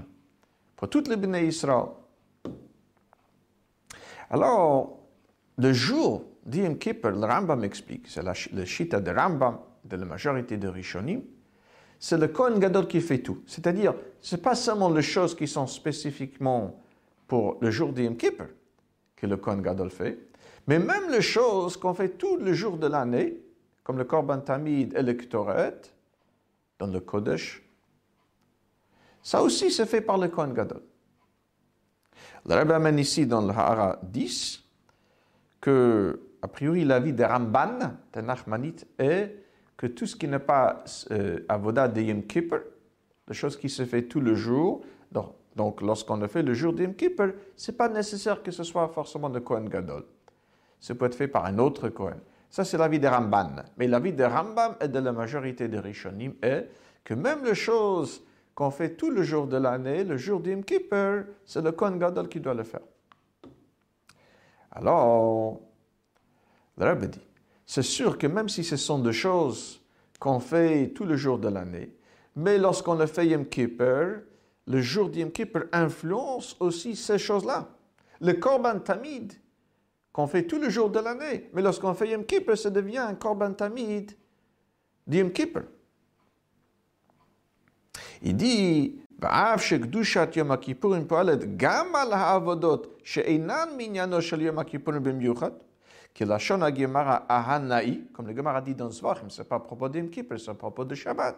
pour 0.77 0.89
toutes 0.89 1.09
les 1.09 1.17
Bnei 1.17 1.47
Israël. 1.47 1.89
Alors, 4.29 4.99
le 5.57 5.73
jour 5.73 6.23
d'Yom 6.45 6.77
Kippur, 6.77 7.11
le 7.11 7.25
Rambam 7.25 7.61
explique, 7.65 8.07
c'est 8.07 8.23
le 8.53 8.63
Shita 8.63 9.01
de 9.01 9.11
Rambam, 9.11 9.59
de 9.83 9.97
la 9.97 10.05
majorité 10.05 10.55
de 10.55 10.69
Rishonim, 10.69 11.23
c'est 11.99 12.17
le 12.17 12.29
Kohen 12.29 12.57
Gadol 12.57 12.87
qui 12.87 13.01
fait 13.01 13.19
tout. 13.19 13.43
C'est-à-dire, 13.45 13.93
ce 14.21 14.37
n'est 14.37 14.41
pas 14.41 14.55
seulement 14.55 14.89
les 14.89 15.01
choses 15.01 15.35
qui 15.35 15.45
sont 15.45 15.67
spécifiquement 15.67 16.81
pour 17.27 17.57
le 17.59 17.69
jour 17.69 17.91
d'Yom 17.91 18.15
Kippur 18.15 18.47
que 19.17 19.27
le 19.27 19.35
Kohen 19.35 19.61
Gadol 19.61 19.89
fait, 19.89 20.17
mais 20.67 20.79
même 20.79 21.11
les 21.11 21.21
choses 21.21 21.75
qu'on 21.75 21.93
fait 21.93 22.17
tous 22.17 22.37
les 22.37 22.53
jours 22.53 22.77
de 22.77 22.87
l'année, 22.87 23.50
comme 23.83 23.97
le 23.97 24.03
Korban 24.03 24.39
Tamid 24.39 24.93
et 24.95 25.01
le 25.01 25.13
Ktoret, 25.13 25.81
dans 26.79 26.87
le 26.87 26.99
Kodesh, 26.99 27.63
ça 29.21 29.41
aussi 29.41 29.69
se 29.69 29.85
fait 29.85 30.01
par 30.01 30.17
le 30.17 30.27
Kohen 30.27 30.53
Gadol. 30.53 30.81
Le 32.47 32.55
Rebbe 32.55 32.71
amène 32.71 32.99
ici 32.99 33.27
dans 33.27 33.41
le 33.41 33.49
Hara 33.49 33.99
10 34.03 34.63
que, 35.59 36.19
a 36.41 36.47
priori, 36.47 36.83
la 36.85 36.99
vie 36.99 37.13
de 37.13 37.23
Ramban, 37.23 37.77
de 38.13 38.21
Nachmanite, 38.21 38.87
est 38.97 39.35
que 39.77 39.87
tout 39.87 40.07
ce 40.07 40.15
qui 40.15 40.27
n'est 40.27 40.39
pas 40.39 40.83
euh, 41.11 41.45
avoda 41.47 41.87
de 41.87 42.01
Yom 42.01 42.23
Kippur, 42.23 42.61
les 43.27 43.33
choses 43.33 43.57
qui 43.57 43.69
se 43.69 43.85
fait 43.85 44.03
tout 44.03 44.21
le 44.21 44.35
jour, 44.35 44.83
donc, 45.55 45.81
lorsqu'on 45.81 46.15
le 46.17 46.27
fait 46.27 46.43
le 46.43 46.53
jour 46.53 46.73
de 46.73 46.83
Yom 46.83 46.95
Kippur, 46.95 47.33
c'est 47.55 47.75
pas 47.75 47.89
nécessaire 47.89 48.41
que 48.41 48.51
ce 48.51 48.63
soit 48.63 48.87
forcément 48.87 49.29
de 49.29 49.39
Kohen 49.39 49.67
Gadol. 49.67 50.05
Ça 50.79 50.95
peut 50.95 51.05
être 51.05 51.15
fait 51.15 51.27
par 51.27 51.45
un 51.45 51.59
autre 51.59 51.89
Kohen. 51.89 52.19
Ça, 52.51 52.65
c'est 52.65 52.77
l'avis 52.77 52.99
de 52.99 53.07
Ramban. 53.07 53.63
Mais 53.77 53.87
l'avis 53.87 54.11
de 54.11 54.25
Rambam 54.25 54.75
et 54.81 54.89
de 54.89 54.99
la 54.99 55.13
majorité 55.13 55.69
des 55.69 55.79
Rishonim 55.79 56.33
est 56.43 56.69
que 57.03 57.13
même 57.13 57.45
les 57.45 57.55
choses 57.55 58.21
qu'on 58.53 58.69
fait 58.69 58.95
tout 58.95 59.09
le 59.09 59.23
jour 59.23 59.47
de 59.47 59.55
l'année, 59.55 60.03
le 60.03 60.17
jour 60.17 60.41
Kippur, 60.65 61.23
c'est 61.45 61.61
le 61.61 61.71
Kohen 61.71 61.97
Gadol 61.97 62.27
qui 62.27 62.41
doit 62.41 62.53
le 62.53 62.63
faire. 62.63 62.81
Alors, 64.73 65.61
le 66.77 66.85
Rabbi 66.85 67.07
dit, 67.07 67.27
c'est 67.65 67.81
sûr 67.81 68.17
que 68.17 68.27
même 68.27 68.49
si 68.49 68.65
ce 68.65 68.75
sont 68.75 68.99
des 68.99 69.13
choses 69.13 69.81
qu'on 70.19 70.41
fait 70.41 70.89
tout 70.89 71.05
le 71.05 71.15
jour 71.15 71.39
de 71.39 71.47
l'année, 71.47 71.95
mais 72.35 72.57
lorsqu'on 72.57 72.95
le 72.95 73.05
fait 73.05 73.27
Yom 73.27 73.45
le 74.67 74.81
jour 74.81 75.09
d'Yom 75.09 75.31
influence 75.71 76.55
aussi 76.59 76.95
ces 76.95 77.17
choses-là. 77.17 77.69
Le 78.19 78.33
Korban 78.33 78.79
Tamid, 78.79 79.33
qu'on 80.11 80.27
fait 80.27 80.43
tous 80.43 80.59
les 80.59 80.69
jours 80.69 80.89
de 80.89 80.99
l'année. 80.99 81.49
Mais 81.53 81.61
lorsqu'on 81.61 81.93
fait 81.93 82.09
Yom 82.09 82.25
Kippur, 82.25 82.57
ça 82.57 82.69
devient 82.69 82.97
un 82.97 83.15
korban 83.15 83.53
tamid 83.53 84.11
de 85.07 85.23
Kippur. 85.29 85.63
Il 88.21 88.35
dit, 88.35 89.01
comme 98.13 98.27
le 98.27 98.35
Gemara 98.35 98.61
dit 98.61 98.75
dans 98.75 98.91
ce 98.91 99.41
pas 99.43 99.59
propos 99.59 99.89
d'Yom 99.89 100.09
Kippur, 100.09 100.39
c'est 100.39 100.53
propos 100.53 100.85
de 100.85 100.95
Shabbat, 100.95 101.35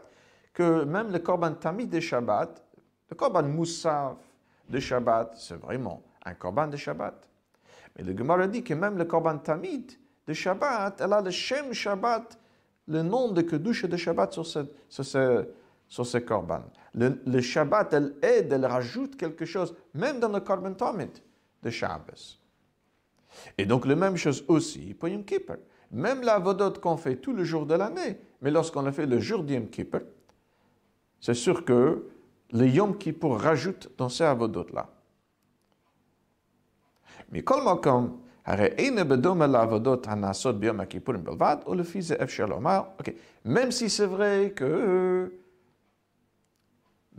que 0.53 0.83
même 0.83 1.11
le 1.11 1.19
Korban 1.19 1.53
Tamid 1.53 1.89
de 1.89 1.99
Shabbat, 1.99 2.63
le 3.09 3.15
Korban 3.15 3.43
Moussaf 3.43 4.17
de 4.69 4.79
Shabbat, 4.79 5.35
c'est 5.37 5.55
vraiment 5.55 6.01
un 6.25 6.33
Korban 6.35 6.67
de 6.67 6.77
Shabbat. 6.77 7.29
Mais 7.95 8.03
le 8.03 8.17
Gemara 8.17 8.47
dit 8.47 8.63
que 8.63 8.73
même 8.73 8.97
le 8.97 9.05
korban 9.05 9.37
tamid 9.37 9.91
de 10.27 10.33
Shabbat, 10.33 11.01
elle 11.01 11.13
a 11.13 11.21
le 11.21 11.31
Shem 11.31 11.73
Shabbat, 11.73 12.39
le 12.87 13.01
nom 13.01 13.31
de 13.31 13.41
Kedusha 13.41 13.87
de 13.87 13.97
Shabbat 13.97 14.33
sur 14.33 14.45
ce, 14.45 15.45
sur 15.87 16.25
korban. 16.25 16.63
Le, 16.93 17.21
le, 17.25 17.41
Shabbat, 17.41 17.93
elle 17.93 18.15
aide, 18.21 18.53
elle 18.53 18.65
rajoute 18.65 19.15
quelque 19.15 19.45
chose, 19.45 19.75
même 19.93 20.19
dans 20.19 20.29
le 20.29 20.39
korban 20.39 20.73
tamid 20.73 21.11
de 21.61 21.69
Shabbos. 21.69 22.39
Et 23.57 23.65
donc, 23.65 23.85
la 23.85 23.95
même 23.95 24.17
chose 24.17 24.43
aussi 24.47 24.93
pour 24.93 25.09
Yom 25.09 25.23
Kippur. 25.23 25.57
Même 25.91 26.21
la 26.23 26.39
vodot 26.39 26.73
qu'on 26.73 26.97
fait 26.97 27.17
tout 27.17 27.33
le 27.33 27.43
jour 27.43 27.65
de 27.65 27.75
l'année, 27.75 28.17
mais 28.41 28.51
lorsqu'on 28.51 28.81
le 28.81 28.91
fait 28.91 29.05
le 29.05 29.19
jour 29.19 29.43
de 29.43 29.53
Yom 29.53 29.69
Kippur, 29.69 30.01
c'est 31.19 31.33
sûr 31.33 31.63
que 31.63 32.09
le 32.51 32.67
Yom 32.67 32.97
Kippur 32.97 33.39
rajoute 33.39 33.91
dans 33.97 34.09
ces 34.09 34.23
avodot-là. 34.23 34.89
מכל 37.32 37.62
מקום, 37.62 38.20
הרי 38.46 38.66
אין 38.66 39.08
בדומה 39.08 39.46
לעבודות 39.46 40.06
הנעשות 40.06 40.60
ביום 40.60 40.80
הכיפורים 40.80 41.24
בלבד, 41.24 41.56
ולפי 41.66 42.02
זה 42.02 42.14
אפשר 42.22 42.46
לומר, 42.46 42.80
אוקיי, 42.98 43.14
même 43.46 43.70
si 43.70 43.88
c'est 43.88 44.06
vrai 44.06 44.52
que 44.56 45.30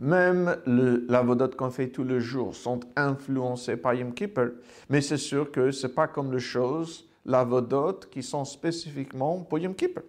même 0.00 0.56
l'avodot 0.66 1.54
qu'on 1.56 1.70
fait 1.70 1.88
tous 1.88 2.04
les 2.04 2.20
jours 2.20 2.54
sont 2.54 2.80
influencés 2.96 3.76
par 3.76 3.94
Yom 3.94 4.14
Kippur, 4.14 4.50
mais 4.88 5.02
c'est 5.02 5.18
sûr 5.18 5.52
que 5.52 5.70
ce 5.70 5.86
n'est 5.86 5.92
pas 5.92 6.08
comme 6.08 6.32
les 6.32 6.40
choses, 6.40 7.06
l'avodot, 7.26 8.00
qui 8.10 8.22
sont 8.22 8.46
spécifiquement 8.46 9.40
pour 9.42 9.58
Yom 9.58 9.74
Kippur. 9.74 10.02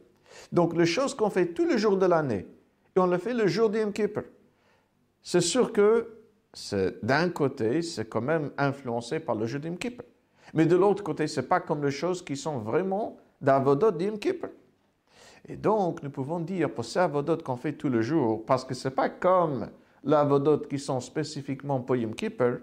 Donc 0.52 0.76
les 0.78 0.86
choses 0.86 1.13
qu'on 1.13 1.30
fait 1.30 1.47
tous 1.47 1.65
les 1.65 1.78
jours 1.78 1.97
de 1.97 2.06
l'année, 2.06 2.47
et 2.95 3.00
on 3.00 3.08
le 3.08 3.17
fait 3.17 3.34
le 3.34 3.47
jour 3.47 3.69
de 3.69 3.80
Yom 3.80 3.91
Kippur, 3.91 4.24
c'est 5.21 5.41
sûr 5.41 5.74
que 5.74 6.08
d'un 7.03 7.29
côté, 7.31 7.83
c'est 7.83 8.09
quand 8.09 8.23
même 8.23 8.51
influencé 8.57 9.21
par 9.21 9.35
le 9.35 9.47
jour 9.47 9.61
Yom 9.64 9.77
Kippur. 9.77 10.05
Mais 10.55 10.64
de 10.64 10.77
l'autre 10.77 11.03
côté, 11.03 11.27
ce 11.27 11.40
n'est 11.40 11.47
pas 11.47 11.61
comme 11.61 11.85
les 11.85 11.90
choses 11.90 12.25
qui 12.25 12.37
sont 12.37 12.59
vraiment 12.59 13.19
d'avodot 13.40 13.92
Kippur. 14.19 14.51
Et 15.49 15.57
donc, 15.57 16.03
nous 16.03 16.11
pouvons 16.11 16.40
dire 16.40 16.73
pour 16.73 16.85
ces 16.85 16.99
avodot 16.99 17.37
qu'on 17.38 17.57
fait 17.57 17.75
tous 17.75 17.88
les 17.88 18.03
jours, 18.03 18.45
parce 18.45 18.64
que 18.64 18.75
ce 18.75 18.88
n'est 18.88 18.95
pas 18.95 19.11
comme 19.11 19.69
l'avodot 20.03 20.59
qui 20.59 20.79
sont 20.79 21.01
spécifiquement 21.01 21.81
pour 21.81 21.97
Yom 21.97 22.14
Kippur, 22.14 22.59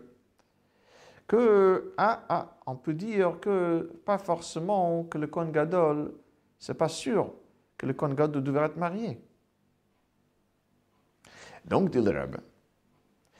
que, 1.28 1.94
ah, 1.98 2.24
ah, 2.28 2.58
on 2.66 2.76
peut 2.76 2.94
dire 2.94 3.40
que 3.40 3.92
pas 4.06 4.18
forcément 4.18 5.04
que 5.06 5.18
le 5.18 5.28
Kohen 5.28 5.52
Gadol, 5.52 6.14
c'est 6.60 6.74
pas 6.74 6.90
sûr 6.90 7.32
que 7.78 7.86
le 7.86 7.94
Kohen 7.94 8.16
Gadol 8.16 8.44
devrait 8.44 8.66
être 8.66 8.78
marié. 8.78 9.22
Donc, 11.66 11.92
dit 11.92 12.02
le 12.02 12.10
Rebbe, 12.10 12.38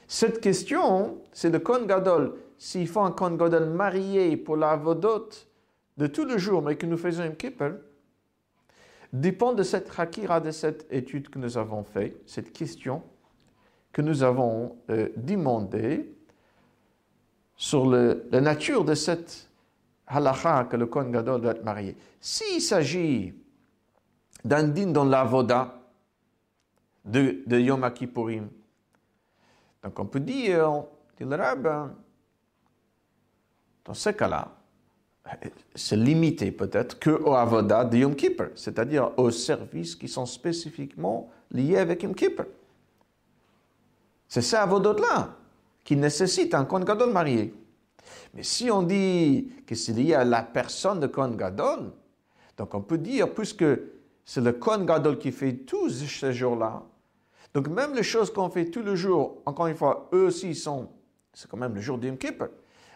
cette 0.06 0.40
question, 0.40 1.18
c'est 1.32 1.50
le 1.50 1.58
Kohen 1.58 1.86
Gadol, 1.86 2.34
s'il 2.58 2.88
faut 2.88 3.00
un 3.00 3.12
Kohen 3.12 3.36
Gadol 3.36 3.66
marié 3.66 4.36
pour 4.36 4.56
l'avodot 4.56 5.28
de 5.96 6.06
tous 6.06 6.24
les 6.24 6.38
jours, 6.38 6.62
mais 6.62 6.76
que 6.76 6.86
nous 6.86 6.96
faisons 6.96 7.24
Yom 7.24 7.36
Kippur, 7.36 7.74
dépend 9.12 9.52
de 9.52 9.62
cette 9.62 9.90
hakira, 9.98 10.40
de 10.40 10.50
cette 10.50 10.86
étude 10.90 11.28
que 11.28 11.38
nous 11.38 11.56
avons 11.56 11.84
faite, 11.84 12.16
cette 12.26 12.52
question 12.52 13.02
que 13.92 14.02
nous 14.02 14.24
avons 14.24 14.76
euh, 14.90 15.08
demandée 15.16 16.12
sur 17.56 17.86
le, 17.86 18.26
la 18.32 18.40
nature 18.40 18.84
de 18.84 18.94
cette 18.94 19.48
halakha 20.08 20.64
que 20.64 20.76
le 20.76 20.86
Kohen 20.86 21.12
Gadol 21.12 21.40
doit 21.40 21.52
être 21.52 21.64
marié. 21.64 21.96
S'il 22.20 22.60
s'agit 22.60 23.32
d'un 24.44 24.64
din 24.64 24.88
dans 24.88 25.04
l'avoda 25.04 25.80
de, 27.04 27.42
de 27.46 27.58
Yom 27.58 27.88
Kippourim, 27.94 28.48
donc 29.84 30.00
on 30.00 30.06
peut 30.06 30.20
dire, 30.20 30.84
dit 31.18 31.24
le 31.24 31.36
rabbin, 31.36 31.94
dans 33.84 33.92
ce 33.92 34.08
cas-là, 34.08 34.50
c'est 35.74 35.96
limité 35.96 36.50
peut-être 36.50 36.98
que 36.98 37.10
au 37.10 37.34
avoda 37.34 37.84
de 37.84 37.98
Yom 37.98 38.16
Kippur, 38.16 38.48
c'est-à-dire 38.54 39.10
aux 39.18 39.30
services 39.30 39.94
qui 39.94 40.08
sont 40.08 40.24
spécifiquement 40.24 41.30
liés 41.50 41.76
avec 41.76 42.02
Yom 42.02 42.14
Kippur. 42.14 42.46
C'est 44.26 44.42
ça 44.42 44.62
avodot-là 44.62 45.36
qui 45.84 45.96
nécessite 45.96 46.54
un 46.54 46.64
Kohen 46.64 46.84
Gadol 46.84 47.12
marié. 47.12 47.54
Mais 48.32 48.42
si 48.42 48.70
on 48.70 48.82
dit 48.82 49.52
que 49.66 49.74
c'est 49.74 49.92
lié 49.92 50.14
à 50.14 50.24
la 50.24 50.42
personne 50.42 50.98
de 50.98 51.06
Kohen 51.06 51.36
Gadol, 51.36 51.92
donc 52.56 52.74
on 52.74 52.80
peut 52.80 52.98
dire, 52.98 53.32
puisque 53.34 53.66
c'est 54.24 54.40
le 54.40 54.52
Kohen 54.52 54.86
Gadol 54.86 55.18
qui 55.18 55.30
fait 55.30 55.52
tous 55.52 55.90
ces 55.90 56.32
jours-là, 56.32 56.82
donc 57.54 57.68
même 57.68 57.94
les 57.94 58.02
choses 58.02 58.32
qu'on 58.32 58.50
fait 58.50 58.66
tous 58.66 58.82
les 58.82 58.96
jours, 58.96 59.38
encore 59.46 59.68
une 59.68 59.76
fois, 59.76 60.08
eux 60.12 60.26
aussi 60.26 60.54
sont, 60.56 60.88
c'est 61.32 61.48
quand 61.48 61.56
même 61.56 61.74
le 61.74 61.80
jour 61.80 61.98
d'Yom 61.98 62.18
Kippur. 62.18 62.48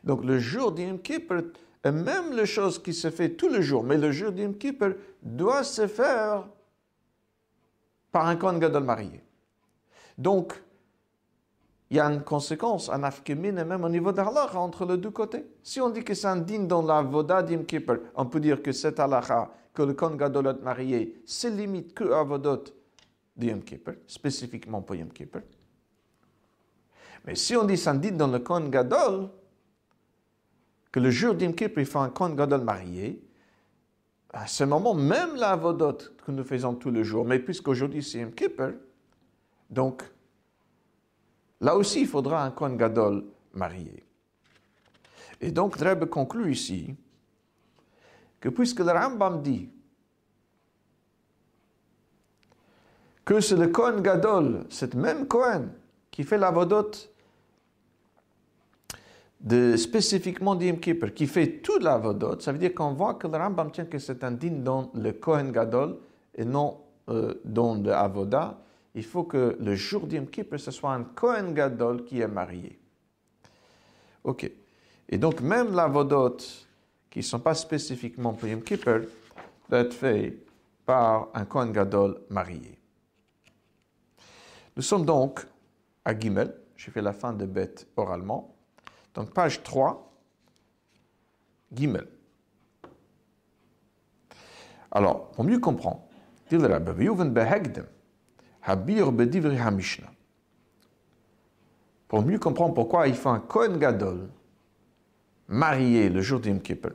Donc 0.03 0.25
le 0.25 0.39
jour 0.39 0.73
d'Yom 0.73 1.01
Kippur, 1.01 1.43
même 1.85 2.33
les 2.33 2.47
choses 2.47 2.83
qui 2.83 2.93
se 2.93 3.11
fait 3.11 3.31
tous 3.31 3.49
les 3.49 3.63
jours, 3.63 3.85
mais 3.85 3.97
le 3.97 4.11
jour 4.11 4.33
d'Yom 4.33 4.57
Kippur 4.57 4.95
doit 5.23 5.63
se 5.63 5.87
faire 5.87 6.49
par 8.11 8.27
un 8.27 8.37
Kohen 8.37 8.59
Gadol 8.59 8.83
marié. 8.83 9.23
Donc, 10.17 10.61
il 11.91 11.97
y 11.97 12.01
a 12.01 12.07
une 12.07 12.23
conséquence, 12.23 12.91
un 12.91 13.03
afkemine, 13.03 13.65
même 13.65 13.85
au 13.85 13.89
niveau 13.89 14.13
d'Allah 14.13 14.51
entre 14.57 14.85
les 14.85 14.99
deux 14.99 15.11
côtés. 15.11 15.47
Si 15.63 15.81
on 15.81 15.89
dit 15.89 16.03
que 16.03 16.15
c'est 16.15 16.27
un 16.27 16.37
din 16.37 16.65
dans 16.65 16.83
la 16.83 17.01
voda 17.03 17.43
d'Yom 17.43 17.65
Kippur, 17.65 17.99
on 18.15 18.27
peut 18.27 18.41
dire 18.41 18.61
que 18.61 18.73
cette 18.73 18.99
halakha, 18.99 19.51
que 19.73 19.83
le 19.83 19.95
Kohen 19.95 20.17
Gadol 20.17 20.59
marié, 20.63 21.23
se 21.25 21.47
limite 21.47 21.95
que 21.95 22.11
à 22.13 22.25
vodot 22.25 22.65
d'Yom 23.39 23.63
Kippur, 23.63 23.95
spécifiquement 24.07 24.83
pour 24.83 24.97
Yom 24.97 25.11
Kippur. 25.11 25.43
Mais 27.25 27.37
si 27.37 27.57
on 27.57 27.65
dit 27.65 27.77
c'est 27.77 27.91
un 27.91 27.95
din 27.95 28.13
dans 28.13 28.27
le 28.27 28.41
Kohen 28.41 28.69
Gadol, 28.69 29.31
que 30.91 31.01
le 31.01 31.11
jour 31.11 31.35
d'Yom 31.35 31.55
Kippur, 31.55 31.81
il 31.81 31.87
faut 31.87 32.01
un 32.01 32.11
Kohen 32.11 32.35
Gadol 32.35 32.63
marié, 32.63 33.25
à 34.31 34.47
ce 34.47 34.65
moment, 34.65 34.95
même 34.95 35.37
la 35.37 35.57
vodot 35.57 35.99
que 36.25 36.33
nous 36.33 36.45
faisons 36.45 36.75
tous 36.75 36.91
les 36.91 37.05
jours, 37.05 37.25
mais 37.25 37.39
puisqu'aujourd'hui 37.39 38.03
c'est 38.03 38.19
Yom 38.19 38.33
Kippur, 38.33 38.73
donc 39.71 40.03
là 41.61 41.77
aussi 41.77 42.01
il 42.01 42.09
faudra 42.09 42.45
un 42.45 42.51
Kohen 42.51 42.77
Gadol 42.77 43.25
marié. 43.53 44.05
Et 45.41 45.53
donc 45.53 45.77
Rebbe 45.77 46.07
conclut 46.07 46.51
ici 46.51 46.97
que 48.41 48.49
puisque 48.49 48.81
le 48.81 48.91
Rambam 48.91 49.41
dit 49.43 49.71
que 53.29 53.41
c'est 53.41 53.57
le 53.57 53.69
Kohen 53.69 54.01
Gadol, 54.01 54.65
cette 54.71 54.95
même 54.95 55.29
Kohen, 55.29 55.71
qui 56.11 56.25
fait 56.25 56.39
la 56.39 56.51
vodot 56.51 56.93
de 59.39 59.77
spécifiquement 59.77 60.55
d'Yom 60.55 60.81
Kippur, 60.81 61.13
qui 61.13 61.27
fait 61.27 61.59
toute 61.59 61.83
la 61.83 61.99
Vodot, 61.99 62.41
ça 62.41 62.53
veut 62.53 62.59
dire 62.59 62.75
qu'on 62.75 62.95
voit 62.95 63.15
que 63.15 63.27
le 63.27 63.37
Rambam 63.37 63.71
tient 63.71 63.85
que 63.85 63.99
c'est 63.99 64.25
un 64.25 64.31
din 64.31 64.63
dans 64.63 64.91
le 64.95 65.13
Kohen 65.13 65.53
Gadol 65.53 65.99
et 66.35 66.47
non 66.47 66.79
euh, 67.11 67.35
dans 67.45 67.75
le 67.75 67.93
Avoda. 67.93 68.63
Il 68.95 69.05
faut 69.05 69.25
que 69.25 69.59
le 69.61 69.75
jour 69.75 70.07
d'Yom 70.07 70.27
Kippur, 70.29 70.59
ce 70.59 70.71
soit 70.71 70.95
un 70.95 71.05
Kohen 71.05 71.53
Gadol 71.53 72.05
qui 72.05 72.21
est 72.21 72.29
marié. 72.29 72.79
Ok. 74.25 74.51
Et 75.07 75.19
donc, 75.19 75.43
même 75.43 75.75
la 75.75 75.87
Vodot, 75.87 76.39
qui 77.11 77.19
ne 77.19 77.25
sont 77.25 77.41
pas 77.41 77.55
spécifiquement 77.55 78.33
pour 78.33 78.49
Yom 78.49 78.63
Kippur, 78.63 79.03
doit 79.69 79.81
être 79.81 79.93
fait 79.93 80.35
par 80.87 81.29
un 81.35 81.45
Kohen 81.45 81.73
Gadol 81.73 82.23
marié. 82.31 82.78
Nous 84.79 84.85
sommes 84.85 85.05
donc 85.05 85.45
à 86.05 86.17
Gimel. 86.17 86.55
J'ai 86.77 86.93
fait 86.93 87.03
la 87.03 87.13
fin 87.13 87.33
de 87.33 87.45
bête 87.45 87.89
oralement. 87.97 88.55
Donc, 89.13 89.35
page 89.35 89.65
3, 89.65 90.09
Gimel. 91.75 92.07
Alors, 94.93 95.33
pour 95.33 95.43
mieux 95.43 95.59
comprendre, 95.59 96.03
pour 102.09 102.23
mieux 102.23 102.39
comprendre 102.39 102.75
pourquoi 102.75 103.09
il 103.09 103.17
faut 103.17 103.31
un 103.31 103.41
Kohen 103.41 103.79
Gadol 103.79 104.29
marié 105.49 106.09
le 106.09 106.21
jour 106.21 106.41
Kippur, 106.63 106.93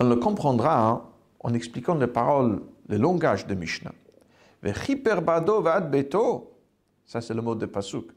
on 0.00 0.08
le 0.08 0.16
comprendra 0.16 1.12
en 1.40 1.52
expliquant 1.52 1.94
les 1.94 2.06
paroles, 2.06 2.62
le 2.88 2.96
langage 2.96 3.46
de 3.46 3.54
Mishnah. 3.54 3.92
Ça, 7.04 7.20
c'est 7.20 7.34
le 7.34 7.42
mot 7.42 7.54
de 7.54 7.66
Pasuk. 7.66 8.10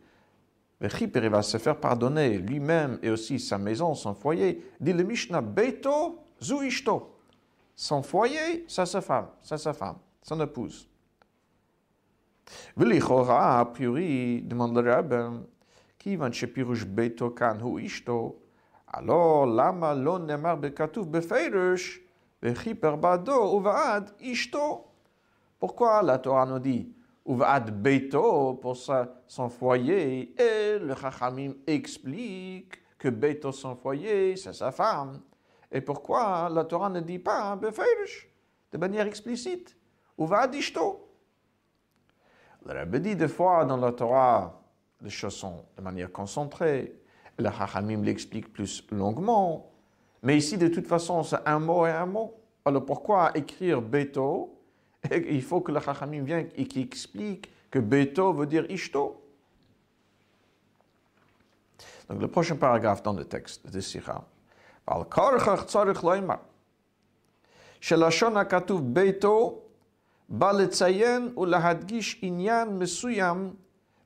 Vechiper, 0.80 1.24
il 1.24 1.30
va 1.30 1.44
se 1.44 1.58
faire 1.58 1.80
pardonner 1.80 2.40
lui-même 2.40 2.98
et 3.04 3.10
aussi 3.12 3.40
sa 3.40 3.58
maison, 3.58 3.94
son 3.94 4.16
foyer. 4.16 4.64
Dit 4.80 4.94
le 4.94 5.04
Mishnah, 5.04 5.42
Beto, 5.42 6.20
Zuishto. 6.42 7.16
Son 7.76 8.02
foyer, 8.02 8.66
ça 8.68 8.86
sa 8.86 9.02
femme, 9.02 9.28
ça 9.42 9.58
sa 9.58 9.74
femme, 9.74 9.98
son 10.22 10.42
épouse. 10.42 10.88
Velichora, 12.76 13.60
a 13.60 13.66
priori, 13.66 14.42
demande 14.42 14.78
le 14.78 14.92
rabbin, 14.92 15.44
qui 15.98 16.16
va 16.16 16.30
pirush 16.30 16.86
Beto 16.86 17.30
kan 17.30 17.60
hu 17.62 17.80
ishto. 17.80 18.40
Alors, 18.88 19.46
lama 19.46 19.94
lo 19.94 20.20
nemar 20.20 20.58
bekatuf 20.58 21.08
befeirush, 21.08 22.02
vechiper 22.42 22.98
bado 22.98 23.56
uvaad 23.56 24.12
ishto. 24.20 24.91
Pourquoi 25.62 26.02
la 26.02 26.18
Torah 26.18 26.48
nous 26.48 26.58
dit 26.58 26.92
Uvad 27.24 27.70
Beto 27.70 28.56
pour 28.56 28.76
son 28.76 29.50
foyer 29.50 30.34
et 30.42 30.80
le 30.80 30.96
Chachamim 30.96 31.54
explique 31.68 32.82
que 32.98 33.10
Beto 33.10 33.52
son 33.52 33.76
foyer 33.76 34.36
c'est 34.38 34.54
sa 34.54 34.72
femme. 34.72 35.22
Et 35.72 35.80
pourquoi 35.82 36.50
la 36.50 36.66
Torah 36.66 36.90
ne 36.90 37.00
dit 37.00 37.20
pas 37.20 37.56
Befeirish 37.56 38.28
de 38.72 38.78
manière 38.80 39.06
explicite 39.06 39.78
Uvad 40.18 40.56
Ishto 40.56 41.08
Le 42.66 42.74
Rabbi 42.74 43.00
dit 43.00 43.16
des 43.16 43.28
fois 43.28 43.64
dans 43.64 43.78
la 43.78 43.92
Torah 43.92 44.60
les 45.00 45.12
choses 45.12 45.36
sont 45.36 45.66
de 45.78 45.84
manière 45.84 46.12
concentrée. 46.12 47.00
Le 47.38 47.52
Chachamim 47.52 48.02
l'explique 48.02 48.52
plus 48.52 48.84
longuement. 48.90 49.72
Mais 50.24 50.38
ici, 50.38 50.58
de 50.58 50.68
toute 50.70 50.88
façon, 50.88 51.22
c'est 51.22 51.46
un 51.46 51.60
mot 51.60 51.86
et 51.86 51.92
un 51.92 52.06
mot. 52.08 52.36
Alors 52.66 52.86
pourquoi 52.86 53.32
écrire 53.36 53.80
Beto 53.80 54.61
il 55.10 55.42
faut 55.42 55.62
que 55.62 55.72
le 55.72 55.80
Chachamim 55.80 56.24
vienne 56.24 56.50
et 56.56 56.66
qu'il 56.66 56.84
explique 56.84 57.52
que 57.70 57.80
Beto 57.80 58.34
veut 58.34 58.46
dire 58.46 58.70
Ishto. 58.70 59.22
Donc 62.10 62.22
le 62.22 62.28
prochain 62.28 62.56
paragraphe 62.56 63.02
dans 63.04 63.14
le 63.14 63.26
texte 63.26 63.68
de 63.70 63.80
Sikha. 63.80 64.24
Al 64.88 65.06
karchach 65.10 65.66
tzarich 65.66 66.04
loimar. 66.04 66.40
שלשון 67.82 68.38
הכתוב 68.38 68.94
ביתו 68.94 69.62
בא 70.30 70.52
לציין 70.52 71.34
ולהדגיש 71.38 72.20
עניין 72.22 72.78
מסוים 72.78 73.54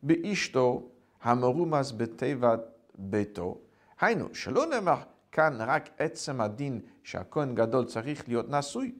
באשתו 0.04 0.84
המרומז 1.22 1.92
בתיבת 1.92 2.60
ביתו. 2.98 3.58
היינו, 4.00 4.26
שלא 4.34 4.66
נאמר 4.66 4.98
כאן 5.32 5.58
רק 5.60 5.90
עצם 5.98 6.42
הדין 6.42 6.80
שהכהן 7.04 7.56
גדול 7.56 7.86
צריך 7.86 8.28
להיות 8.28 8.50
נשוי, 8.50 8.92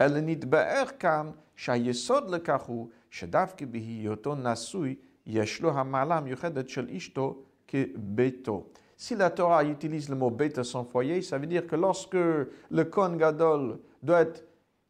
אלא 0.00 0.20
נתבאר 0.20 0.84
כאן 0.98 1.30
שהיסוד 1.56 2.30
לכך 2.30 2.62
הוא 2.62 2.88
שדווקא 3.10 3.66
בהיותו 3.66 4.34
נשוי, 4.34 4.94
יש 5.26 5.60
לו 5.60 5.70
המעלה 5.70 6.16
המיוחדת 6.16 6.68
של 6.68 6.88
אשתו 6.96 7.36
כביתו. 7.68 8.66
Si 8.98 9.14
la 9.14 9.28
Torah 9.28 9.62
utilise 9.62 10.08
le 10.08 10.16
mot 10.16 10.30
beta 10.30 10.64
sans 10.64 10.84
foyer, 10.84 11.20
ça 11.20 11.36
veut 11.36 11.46
dire 11.46 11.66
que 11.66 11.76
lorsque 11.76 12.14
le 12.14 12.84
Kohen 12.84 13.18
Gadol 13.18 13.78
doit 14.02 14.22
être 14.22 14.44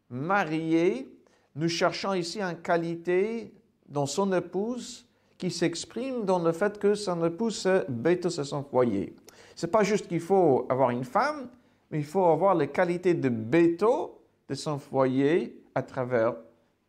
marié, 0.09 1.09
nous 1.57 1.68
cherchons 1.68 2.14
ici 2.14 2.40
une 2.40 2.57
qualité 2.59 3.53
dans 3.88 4.07
son 4.07 4.33
épouse 4.33 5.09
qui 5.38 5.51
s'exprime 5.51 6.25
dans 6.25 6.38
le 6.38 6.53
fait 6.53 6.79
que 6.79 6.94
son 6.94 7.25
épouse, 7.25 7.68
beta, 7.88 8.31
c'est 8.31 8.44
son 8.44 8.62
foyer. 8.62 9.16
C'est 9.57 9.70
pas 9.70 9.83
juste 9.83 10.07
qu'il 10.07 10.20
faut 10.20 10.66
avoir 10.68 10.90
une 10.90 11.05
femme, 11.05 11.49
mais 11.90 11.99
il 11.99 12.05
faut 12.05 12.27
avoir 12.27 12.55
les 12.55 12.68
qualités 12.68 13.14
de 13.14 13.29
béto 13.29 14.19
de 14.52 14.56
son 14.56 14.78
foyer 14.78 15.64
à 15.74 15.82
travers 15.82 16.36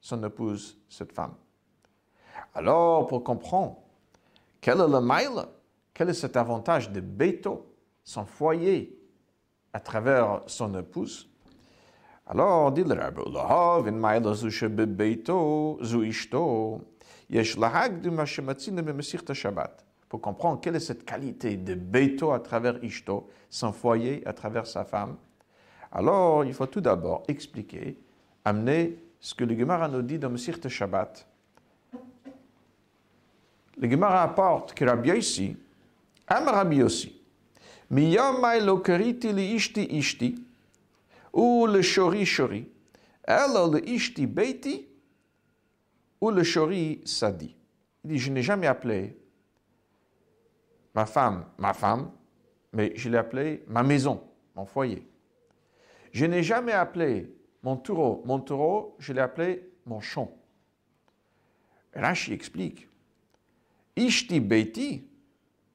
son 0.01 0.25
épouse, 0.25 0.77
cette 0.88 1.12
femme. 1.12 1.35
Alors, 2.57 3.07
pour 3.07 3.22
comprendre 3.22 3.77
quel 4.61 4.81
est 4.81 4.88
le 4.88 5.01
mail, 5.01 5.31
quel 5.94 6.09
est 6.09 6.14
cet 6.14 6.37
avantage 6.37 6.90
de 6.90 7.01
Beto, 7.01 7.72
son 8.03 8.27
foyer, 8.27 8.98
à 9.72 9.79
travers 9.79 10.42
son 10.46 10.77
épouse, 10.77 11.29
alors, 12.27 12.72
dit 12.72 12.83
le 12.83 12.94
rabbi, 12.94 13.20
Lahav 13.33 13.87
in 13.87 13.92
maila 13.92 14.35
zu 14.35 14.48
bebeito 14.68 15.79
zu 15.83 16.03
ishto, 16.03 16.81
yesh 17.31 17.57
lahag 17.57 18.01
du 18.01 18.11
mashematzina 18.11 18.83
bemesirta 18.83 19.35
Shabbat. 19.35 19.85
Pour 20.09 20.20
comprendre 20.20 20.61
quelle 20.61 20.77
est 20.77 20.81
cette 20.81 21.05
qualité 21.05 21.57
de 21.57 21.75
Beito 21.75 22.33
à 22.33 22.40
travers 22.40 22.83
Ishto, 22.85 23.29
son 23.48 23.72
foyer 23.72 24.27
à 24.27 24.33
travers 24.33 24.66
sa 24.66 24.85
femme, 24.85 25.16
alors, 25.92 26.44
il 26.44 26.55
faut 26.55 26.66
tout 26.66 26.81
d'abord 26.81 27.22
expliquer, 27.28 27.98
amener 28.44 28.96
ce 29.20 29.35
que 29.35 29.44
le 29.44 29.57
Gemara 29.57 29.88
nous 29.88 30.00
dit 30.00 30.18
dans 30.18 30.31
le 30.31 30.38
Sirte 30.38 30.68
Shabbat. 30.68 31.28
Le 33.76 33.90
Gemara 33.90 34.22
apporte 34.22 34.72
que 34.72 34.87
Rabbi 34.87 35.11
Yossi, 35.11 35.57
Am 36.28 36.48
Rabbi 36.48 36.76
Yossi, 36.76 37.20
Miyamai 37.90 38.61
lo 38.64 38.78
kariti 38.78 39.35
li 39.35 39.52
ishti 39.55 39.85
ishti, 39.98 40.35
ou 41.35 41.66
le 41.66 41.83
shori 41.83 42.24
shori, 42.24 42.64
elo 43.28 43.66
le 43.74 43.83
ishti 43.85 44.26
beiti, 44.26 44.87
ou 46.18 46.31
le 46.31 46.42
shori 46.42 47.02
sadi. 47.05 47.55
Il 48.05 48.11
dit, 48.12 48.18
je 48.18 48.31
n'ai 48.33 48.42
jamais 48.42 48.66
appelé 48.66 49.14
ma 50.94 51.05
femme 51.05 51.44
ma 51.59 51.74
femme, 51.74 52.11
mais 52.72 52.92
je 52.96 53.11
l'ai 53.11 53.18
appelé 53.18 53.62
ma 53.68 53.83
maison, 53.83 54.22
mon 54.57 54.64
foyer. 54.64 55.07
Je 56.12 56.27
n'ai 56.27 56.42
jamais 56.42 56.72
appelé 56.72 57.35
mon 57.62 57.77
taureau 57.77 58.22
mon 58.27 58.38
taureau, 58.38 58.94
je 58.98 59.12
l'ai 59.12 59.20
appelé 59.20 59.70
mon 59.87 60.01
champ. 60.01 60.31
Rashi 61.94 62.33
explique 62.33 62.88
Ishti 63.96 64.40
beiti, 64.40 65.07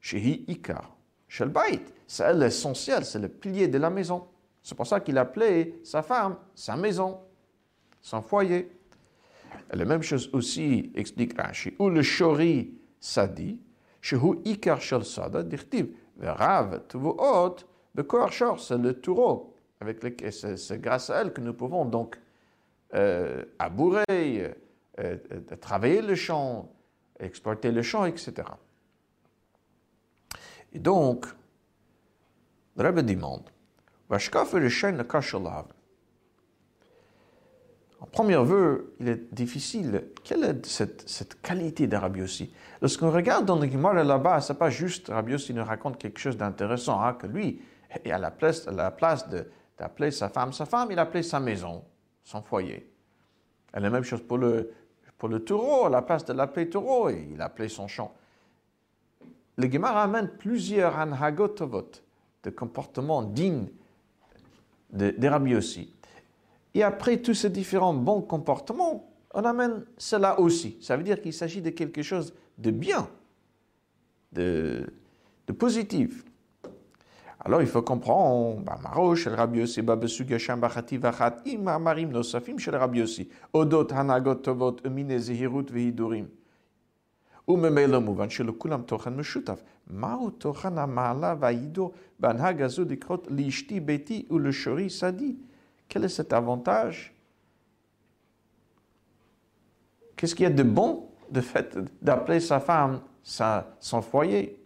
shehi 0.02 0.46
ikar, 0.48 0.96
shel 1.28 1.50
bait. 1.50 1.82
C'est 2.08 2.34
l'essentiel, 2.34 3.06
c'est 3.06 3.20
le 3.20 3.28
pilier 3.28 3.68
de 3.68 3.78
la 3.78 3.90
maison. 3.90 4.28
C'est 4.64 4.76
pour 4.76 4.88
ça 4.88 5.00
qu'il 5.00 5.18
appelait 5.18 5.76
sa 5.84 6.02
femme 6.02 6.38
sa 6.56 6.76
maison, 6.76 7.20
son 8.02 8.22
foyer. 8.22 8.72
la 9.72 9.86
même 9.86 10.02
chose 10.02 10.30
aussi 10.34 10.92
explique 10.96 11.40
Rashi. 11.40 11.74
Ou 11.78 11.90
le 11.90 12.02
shori 12.02 12.74
sadi, 13.00 13.60
shehu 14.02 14.40
ikar 14.46 14.82
shel 14.82 15.06
sada, 15.06 15.44
dirtiv, 15.44 15.90
verav 16.18 16.88
tuvuot, 16.88 17.58
bekor 17.94 18.32
shor, 18.32 18.60
c'est 18.60 18.78
le 18.78 19.00
taureau 19.00 19.54
avec 19.80 20.04
c'est 20.32 20.82
grâce 20.82 21.10
à 21.10 21.22
elle 21.22 21.34
que 21.34 21.42
nous 21.42 21.54
pouvons 21.54 21.86
donc 21.86 22.20
euh, 22.94 23.44
euh, 23.62 24.54
euh, 25.00 25.18
travailler 25.60 26.02
le 26.02 26.16
champ, 26.16 26.72
exploiter 27.20 27.72
le 27.72 27.82
champ, 27.82 28.06
etc. 28.06 28.48
Et 30.74 30.80
donc, 30.80 31.26
le 32.76 32.84
Rebbe 32.84 33.02
demande, 33.02 33.44
en 38.00 38.06
premier 38.06 38.38
vœu, 38.38 38.94
il 39.00 39.10
est 39.10 39.34
difficile. 39.34 40.04
Quelle 40.24 40.44
est 40.44 40.66
cette, 40.66 41.42
qualité 41.42 41.88
de 41.88 41.98
Rabbi 41.98 42.20
Yossi? 42.20 42.54
Lorsqu'on 42.82 43.12
regarde 43.12 43.46
dans 43.46 43.60
le 43.60 43.70
Gemara 43.70 44.04
là-bas, 44.04 44.40
ce 44.42 44.54
n'est 44.54 44.60
pas 44.60 44.70
juste 44.70 45.08
Rabbi 45.10 45.34
Yossi 45.34 45.54
nous 45.54 45.64
raconte 45.64 45.98
quelque 45.98 46.20
chose 46.20 46.38
d'intéressant, 46.38 47.02
hein, 47.02 47.14
que 47.14 47.28
lui 47.28 47.62
est 48.06 48.12
à 48.12 48.18
la 48.18 48.32
place, 48.32 48.68
à 48.68 48.72
la 48.72 48.92
place 48.92 49.28
de, 49.30 49.48
d'appeler 49.78 50.12
sa 50.12 50.30
femme 50.30 50.54
sa 50.54 50.66
femme, 50.66 50.92
il 50.92 51.00
appelait 51.00 51.24
sa 51.24 51.40
maison, 51.40 51.84
son 52.24 52.42
foyer. 52.42 52.92
Et 53.76 53.80
la 53.80 53.90
même 53.90 54.04
chose 54.04 54.22
pour 54.22 54.38
le, 54.38 54.72
pour 55.18 55.30
le 55.30 55.44
taureau, 55.44 55.86
à 55.86 55.90
la 55.90 56.02
place 56.02 56.26
de 56.26 56.34
l'appeler 56.34 56.70
taureau, 56.70 57.10
il 57.10 57.42
appelait 57.42 57.70
son 57.70 57.88
champ. 57.88 58.14
le 59.58 59.72
Gemara 59.72 60.04
amène 60.04 60.30
plusieurs 60.38 60.98
anhagotovot, 60.98 61.92
de 62.44 62.50
comportements 62.50 63.24
dignes 63.24 63.68
de, 64.92 65.12
de 65.12 65.28
Rabbi 65.28 65.56
aussi. 65.56 65.94
Et 66.74 66.84
après 66.84 67.18
tous 67.18 67.34
ces 67.34 67.50
différents 67.50 67.94
bons 67.94 68.22
comportements, 68.22 69.10
on 69.34 69.44
amène 69.44 69.86
cela 69.98 70.40
aussi. 70.40 70.78
Ça 70.82 70.96
veut 70.96 71.04
dire 71.04 71.22
qu'il 71.22 71.34
s'agit 71.34 71.62
de 71.62 71.72
quelque 71.72 72.02
chose 72.02 72.34
de 72.58 72.72
bien, 72.72 73.10
de, 74.32 74.86
de 75.48 75.54
positif. 75.54 76.24
Alors 77.47 77.61
il 77.61 77.67
faut 77.67 77.83
comprendre, 77.83 78.61
bah, 78.61 78.79
Marosh, 78.83 79.27
el 79.27 79.35
Rabbi 79.35 79.59
Yossi, 79.59 79.83
Babesu 79.83 80.25
Gasham 80.25 80.61
Bachati 80.61 80.97
Vachat, 80.97 81.39
Im 81.47 81.67
Amarim 81.67 82.11
Nosafim 82.11 82.59
shel 82.59 82.77
Rabbi 82.77 83.01
Yossi, 83.01 83.29
Odot 83.53 83.89
Hanagot 83.91 84.37
Tovot, 84.37 84.77
Emine 84.85 85.19
Zehirut 85.19 85.71
Vehidurim. 85.71 86.27
וממילא 87.49 88.01
מובן 88.01 88.31
שלכולם 88.31 88.83
תוכן 88.83 89.17
משותף. 89.17 89.63
מהו 89.87 90.31
תוכן 90.31 90.79
המעלה 90.79 91.35
וההידור 91.41 91.93
בהנהג 92.19 92.63
הזו 92.63 92.85
לקרות 92.89 93.29
לאשתי 93.31 93.81
ביתי 93.81 94.27
ולשורי 94.31 94.91
שדי? 94.91 95.35
Quel 95.89 96.05
est 96.05 96.09
cet 96.09 96.33
avantage 96.33 97.13
Qu'est-ce 100.17 100.35
qu'il 100.35 100.45
y 100.45 100.47
a 100.47 100.51
de 100.51 100.63
bon 100.63 101.09
de 101.31 101.41
fait 101.41 101.77
d'appeler 102.01 102.41
sa 102.41 102.61
femme 102.61 103.01
sa, 103.23 103.77
son 103.81 104.01
foyer 104.01 104.57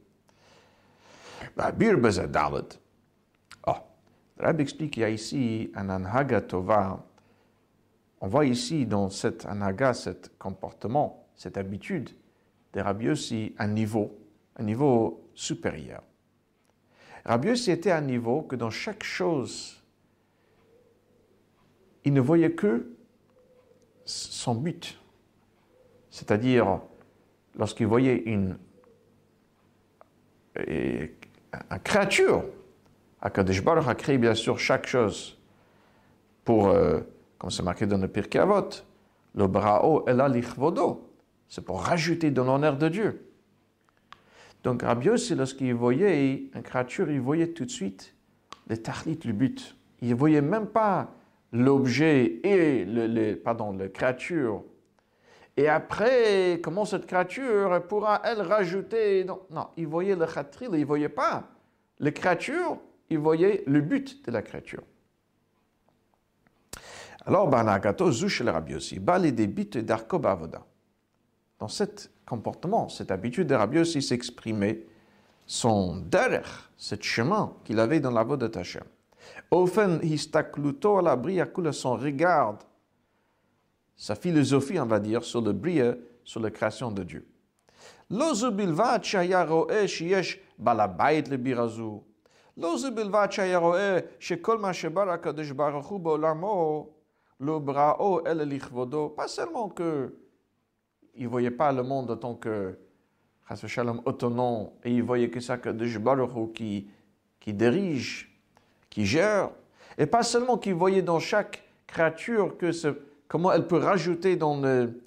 Bir 1.57 1.97
Bezadalet. 1.97 2.79
Oh, 3.67 3.75
le 4.37 4.45
Rabbi 4.45 4.63
explique 4.63 4.93
qu'il 4.93 5.01
y 5.01 5.05
a 5.05 5.09
ici 5.09 5.71
un 5.75 5.89
anhaga 5.89 6.41
tova. 6.41 7.05
On 8.21 8.27
voit 8.27 8.45
ici 8.45 8.85
dans 8.85 9.09
cet 9.09 9.45
anhaga, 9.45 9.93
cet 9.93 10.37
comportement, 10.37 11.27
cette 11.35 11.57
habitude, 11.57 12.09
de 12.73 12.79
Rabbi 12.79 13.05
Yossi 13.05 13.55
un 13.57 13.67
niveau, 13.67 14.17
un 14.55 14.63
niveau 14.63 15.29
supérieur. 15.33 16.03
Rabbi 17.25 17.49
Yossi 17.49 17.71
était 17.71 17.91
un 17.91 18.01
niveau 18.01 18.43
que 18.43 18.55
dans 18.55 18.69
chaque 18.69 19.03
chose, 19.03 19.81
il 22.03 22.13
ne 22.13 22.21
voyait 22.21 22.53
que 22.53 22.95
son 24.05 24.55
but. 24.55 24.99
C'est-à-dire, 26.09 26.81
lorsqu'il 27.55 27.87
voyait 27.87 28.23
une, 28.25 28.57
une 31.53 31.79
créature, 31.79 32.43
Akadosh 33.21 33.63
Baruch 33.63 33.87
a 33.87 33.95
créé 33.95 34.17
bien 34.17 34.35
sûr 34.35 34.59
chaque 34.59 34.87
chose 34.87 35.37
pour, 36.43 36.69
euh, 36.69 36.99
comme 37.37 37.51
c'est 37.51 37.63
marqué 37.63 37.85
dans 37.85 37.97
le 37.97 38.07
Pirkei 38.07 38.39
Avot, 38.39 38.69
le 39.35 39.47
brao 39.47 40.03
el 40.07 40.21
alichvodo, 40.21 41.09
c'est 41.47 41.63
pour 41.63 41.81
rajouter 41.81 42.31
de 42.31 42.41
l'honneur 42.41 42.77
de 42.77 42.89
Dieu. 42.89 43.27
Donc 44.63 44.83
Rabbi 44.83 45.07
Yossi, 45.07 45.35
lorsqu'il 45.35 45.73
voyait 45.73 46.49
une 46.53 46.61
créature, 46.61 47.09
il 47.09 47.19
voyait 47.19 47.47
tout 47.49 47.65
de 47.65 47.71
suite 47.71 48.15
le 48.67 48.77
tahlit, 48.77 49.19
le 49.25 49.33
but. 49.33 49.75
Il 50.01 50.09
ne 50.09 50.15
voyait 50.15 50.41
même 50.41 50.67
pas 50.67 51.13
l'objet 51.51 52.39
et 52.43 52.85
le, 52.85 53.35
pardon, 53.35 53.73
la 53.73 53.89
créature. 53.89 54.63
Et 55.57 55.67
après, 55.67 56.59
comment 56.63 56.85
cette 56.85 57.05
créature 57.05 57.85
pourra, 57.87 58.21
elle, 58.23 58.41
rajouter... 58.41 59.23
Non, 59.25 59.41
non 59.49 59.67
il 59.77 59.87
voyait 59.87 60.15
le 60.15 60.25
khatril, 60.25 60.69
il 60.73 60.81
ne 60.81 60.85
voyait 60.85 61.09
pas 61.09 61.43
la 61.99 62.11
créature, 62.11 62.77
il 63.09 63.19
voyait 63.19 63.63
le 63.67 63.81
but 63.81 64.25
de 64.25 64.31
la 64.31 64.41
créature. 64.41 64.83
Alors, 67.25 67.47
Banagato, 67.47 68.11
Zush 68.11 68.41
le 68.41 68.51
Rabbi 68.51 68.73
Yossi, 68.73 68.99
Bali 68.99 69.31
des 69.31 69.47
bits 69.47 69.83
d'Arko 69.83 70.25
Avoda 70.25 70.65
dans 71.61 71.67
cet 71.67 72.09
comportement, 72.25 72.89
cette 72.89 73.11
habitude 73.11 73.47
de 73.47 73.53
Rabbi 73.53 73.77
aussi 73.77 74.01
s'exprimer 74.01 74.87
son 75.45 75.97
derech, 75.97 76.47
ce 76.75 76.95
chemin 76.99 77.53
qu'il 77.63 77.79
avait 77.79 77.99
dans 77.99 78.09
la 78.09 78.23
voie 78.23 78.37
de 78.37 78.47
Tachem. 78.47 78.83
Ofen 79.51 79.99
histakluto 80.01 81.01
la 81.01 81.15
son 81.71 81.97
regard, 81.97 82.57
sa 84.01 84.15
philosophie, 84.15 84.79
on 84.79 84.87
va 84.87 84.99
dire, 84.99 85.23
sur 85.23 85.41
le 85.41 85.53
bria, 85.53 85.95
sur 86.23 86.39
la 86.39 86.49
création 86.49 86.91
de 86.91 87.03
Dieu. 87.03 87.23
E 88.09 88.15
e 88.15 88.29
pas 99.15 99.27
seulement 99.27 99.69
que 99.69 100.15
il 101.15 101.27
voyait 101.27 101.51
pas 101.51 101.71
le 101.71 101.83
monde 101.83 102.09
en 102.09 102.17
tant 102.17 102.33
que 102.33 102.79
shalom 103.67 104.01
autonome 104.05 104.71
et 104.83 104.91
il 104.91 105.03
voyait 105.03 105.29
que 105.29 105.39
ça 105.39 105.59
que 105.59 105.69
Baruch 105.99 106.53
qui 106.53 106.87
dirige, 107.45 108.35
qui 108.89 109.05
gère. 109.05 109.51
Et 109.95 110.07
pas 110.07 110.23
seulement 110.23 110.57
qu'il 110.57 110.73
voyait 110.73 111.03
dans 111.03 111.19
chaque 111.19 111.63
créature 111.85 112.57
que 112.57 112.71
ce 112.71 113.10
comment 113.31 113.53
elle 113.53 113.65
peut 113.65 113.77
rajouter 113.77 114.35
dans 114.35 114.59
le, 114.59 115.01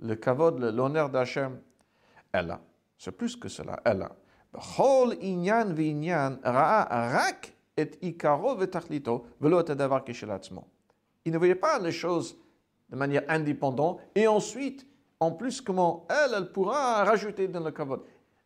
le 0.00 0.14
kavod, 0.14 0.60
l'honneur 0.60 1.08
d'Hachem? 1.08 1.58
Elle 2.30 2.50
a, 2.50 2.60
c'est 2.98 3.10
plus 3.10 3.34
que 3.36 3.48
cela, 3.48 3.80
elle 3.86 4.02
a. 4.02 4.12
inyan 5.22 6.38
rak 6.44 7.54
et 7.78 7.90
ikaro 8.02 8.58
Il 11.24 11.32
ne 11.32 11.38
voyait 11.38 11.54
pas 11.54 11.78
les 11.78 11.92
choses 11.92 12.36
de 12.90 12.96
manière 12.96 13.24
indépendante 13.28 14.00
et 14.14 14.26
ensuite 14.26 14.86
en 15.18 15.30
plus, 15.32 15.62
comment 15.62 16.06
elle, 16.10 16.34
elle 16.36 16.52
pourra 16.52 17.04
rajouter 17.04 17.48
dans 17.48 17.60
le 17.60 17.70
kavod 17.70 18.02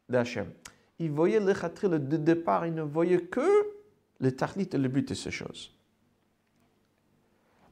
d'Hachem. 0.09 0.53
Il 1.01 1.11
voyait 1.11 1.41
le 1.41 1.53
khatril 1.55 1.91
de 1.91 2.17
départ, 2.17 2.67
il 2.67 2.75
ne 2.75 2.83
voyait 2.83 3.23
que 3.23 3.75
le 4.21 4.31
tahlit 4.31 4.69
et 4.73 4.79
le 4.79 4.89
but 4.89 5.09
de 5.09 5.15
ces 5.15 5.33
choses. 5.33 5.73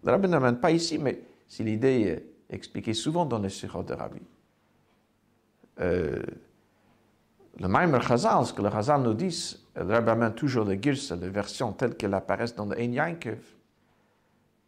Le 0.03 0.11
rabbi 0.11 0.27
n'amène 0.27 0.59
pas 0.59 0.73
ici, 0.73 0.99
mais 0.99 1.23
c'est 1.53 1.65
l'idée 1.65 2.25
expliquée 2.49 2.95
souvent 2.95 3.27
dans 3.27 3.39
les 3.39 3.51
sirots 3.51 3.83
de 3.83 3.93
rabbi. 3.93 4.23
Euh, 5.81 6.23
le 7.61 7.69
Maimer 7.69 8.01
Chazal, 8.01 8.47
ce 8.47 8.55
que 8.55 8.63
le 8.63 8.71
Chazal 8.71 9.03
nous 9.03 9.13
dit, 9.13 9.59
le 9.77 9.83
rabbi 9.83 10.09
amène 10.09 10.33
toujours 10.33 10.65
les 10.65 10.81
girs, 10.81 11.15
les 11.15 11.29
versions 11.29 11.75
telles 11.75 11.95
qu'elles 11.95 12.15
apparaissent 12.15 12.55
dans 12.55 12.65
le 12.65 12.81
Ein 12.81 12.93
Yankev. 12.93 13.39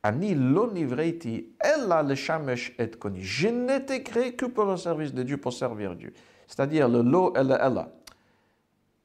Ani 0.02 0.34
lo 0.34 0.70
ella 0.74 2.02
le 2.02 2.14
shamesh 2.14 2.74
et 2.78 2.90
koni. 2.90 3.22
Je 3.22 3.48
n'étais 3.48 4.02
créé 4.02 4.34
que 4.34 4.44
pour 4.44 4.66
le 4.66 4.76
service 4.76 5.14
de 5.14 5.22
Dieu, 5.22 5.38
pour 5.38 5.54
servir 5.54 5.96
Dieu. 5.96 6.12
C'est-à-dire 6.46 6.86
le 6.86 7.00
lo 7.00 7.34
et 7.34 7.42
le 7.42 7.54
ella. 7.54 7.90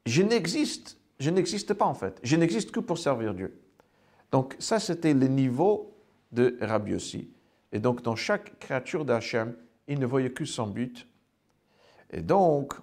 Je 0.06 0.22
n'existe, 0.22 0.98
je 1.18 1.30
n'existe 1.30 1.74
pas 1.76 1.86
en 1.86 1.94
fait. 1.94 2.20
Je 2.24 2.36
n'existe 2.36 2.72
que 2.72 2.82
pour 2.82 2.98
servir 2.98 3.34
Dieu. 3.34 3.58
Donc 4.34 4.58
ça, 4.60 4.82
c'était 4.82 5.14
le 5.14 5.28
niveau 5.28 5.96
de 6.34 6.58
Rabbi 6.60 6.94
aussi. 6.94 7.32
Et 7.72 7.80
donc 7.80 8.02
dans 8.02 8.16
chaque 8.16 8.58
créature 8.60 9.06
d'Hachem, 9.06 9.56
il 9.88 10.00
ne 10.00 10.06
voyait 10.06 10.32
que 10.32 10.46
son 10.46 10.68
but. 10.68 11.08
Et 12.12 12.22
donc. 12.22 12.74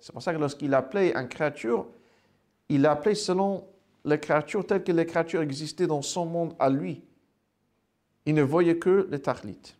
C'est 0.00 0.12
pour 0.12 0.22
ça 0.22 0.34
que 0.34 0.38
lorsqu'il 0.38 0.74
appelait 0.74 1.14
une 1.14 1.28
créature, 1.28 1.86
il 2.68 2.82
l'appelait 2.82 3.14
selon 3.14 3.64
les 4.04 4.18
créatures 4.18 4.66
telles 4.66 4.84
que 4.84 4.92
les 4.92 5.06
créatures 5.06 5.42
existaient 5.42 5.86
dans 5.86 6.02
son 6.02 6.26
monde 6.26 6.54
à 6.58 6.68
lui. 6.68 7.02
Il 8.26 8.34
ne 8.34 8.42
voyait 8.42 8.78
que 8.78 9.08
le 9.10 9.18
tahlit. 9.18 9.76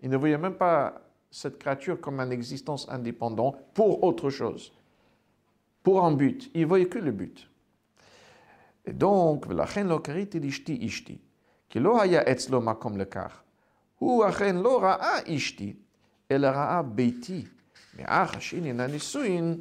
Il 0.00 0.10
ne 0.10 0.16
voyait 0.16 0.38
même 0.38 0.54
pas 0.54 1.02
cette 1.30 1.58
créature 1.58 2.00
comme 2.00 2.20
une 2.20 2.32
existence 2.32 2.88
indépendante 2.88 3.56
pour 3.74 4.02
autre 4.02 4.30
chose, 4.30 4.72
pour 5.82 6.04
un 6.04 6.12
but. 6.12 6.50
Il 6.54 6.66
voyait 6.66 6.88
que 6.88 6.98
le 6.98 7.12
but. 7.12 7.46
Et 8.86 8.92
donc, 8.92 9.46
ולכן 9.48 9.86
לא 9.86 10.00
קראתי 10.02 10.40
לאשתי 10.40 10.86
אשתי, 10.86 11.18
כי 11.68 11.80
לא 11.80 12.02
היה 12.02 12.32
אצלו 12.32 12.60
מקום 12.60 12.98
לכך. 12.98 13.42
הוא 13.98 14.28
אכן 14.28 14.56
לא 14.56 14.82
ראה 14.82 15.18
אשתי, 15.36 15.74
אלא 16.30 16.46
ראה 16.46 16.82
ביתי. 16.82 17.44
מאח 17.98 18.34
השני 18.34 18.70
הנישואין, 18.70 19.60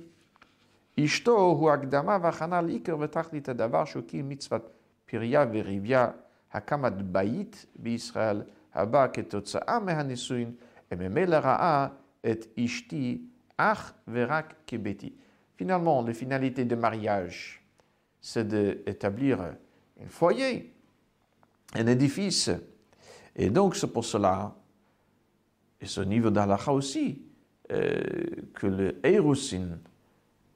אשתו 1.00 1.38
הוא 1.40 1.72
הקדמה 1.72 2.18
והכנה 2.22 2.62
לעיקר 2.62 3.00
ותכלית 3.00 3.50
הדבר 3.50 3.84
כי 4.08 4.22
מצוות 4.22 4.70
פריה 5.06 5.46
וריביה, 5.54 6.08
הקמת 6.54 7.02
בית 7.02 7.66
בישראל, 7.76 8.42
הבא 8.74 9.08
כתוצאה 9.14 9.80
מהנישואין, 9.80 10.52
וממילא 10.92 11.36
ראה 11.36 11.88
את 12.32 12.46
אשתי 12.60 13.22
אך 13.58 13.94
ורק 14.08 14.54
כביתי. 14.68 15.14
Finalement, 15.60 16.02
la 16.04 16.14
finalité 16.14 16.64
de 16.64 16.76
mariage, 16.76 17.62
c'est 18.22 18.48
d'établir 18.48 19.42
un 19.42 20.08
foyer, 20.08 20.74
un 21.76 21.86
édifice. 21.86 22.50
Et 23.36 23.50
donc, 23.50 23.76
c'est 23.76 23.92
pour 23.92 24.06
cela, 24.06 24.56
et 25.82 25.86
ce 25.86 26.00
niveau 26.00 26.30
d'Allah 26.30 26.58
aussi, 26.68 27.24
euh, 27.74 28.02
que 28.54 28.68
le 28.68 29.06
Erusin, 29.06 29.80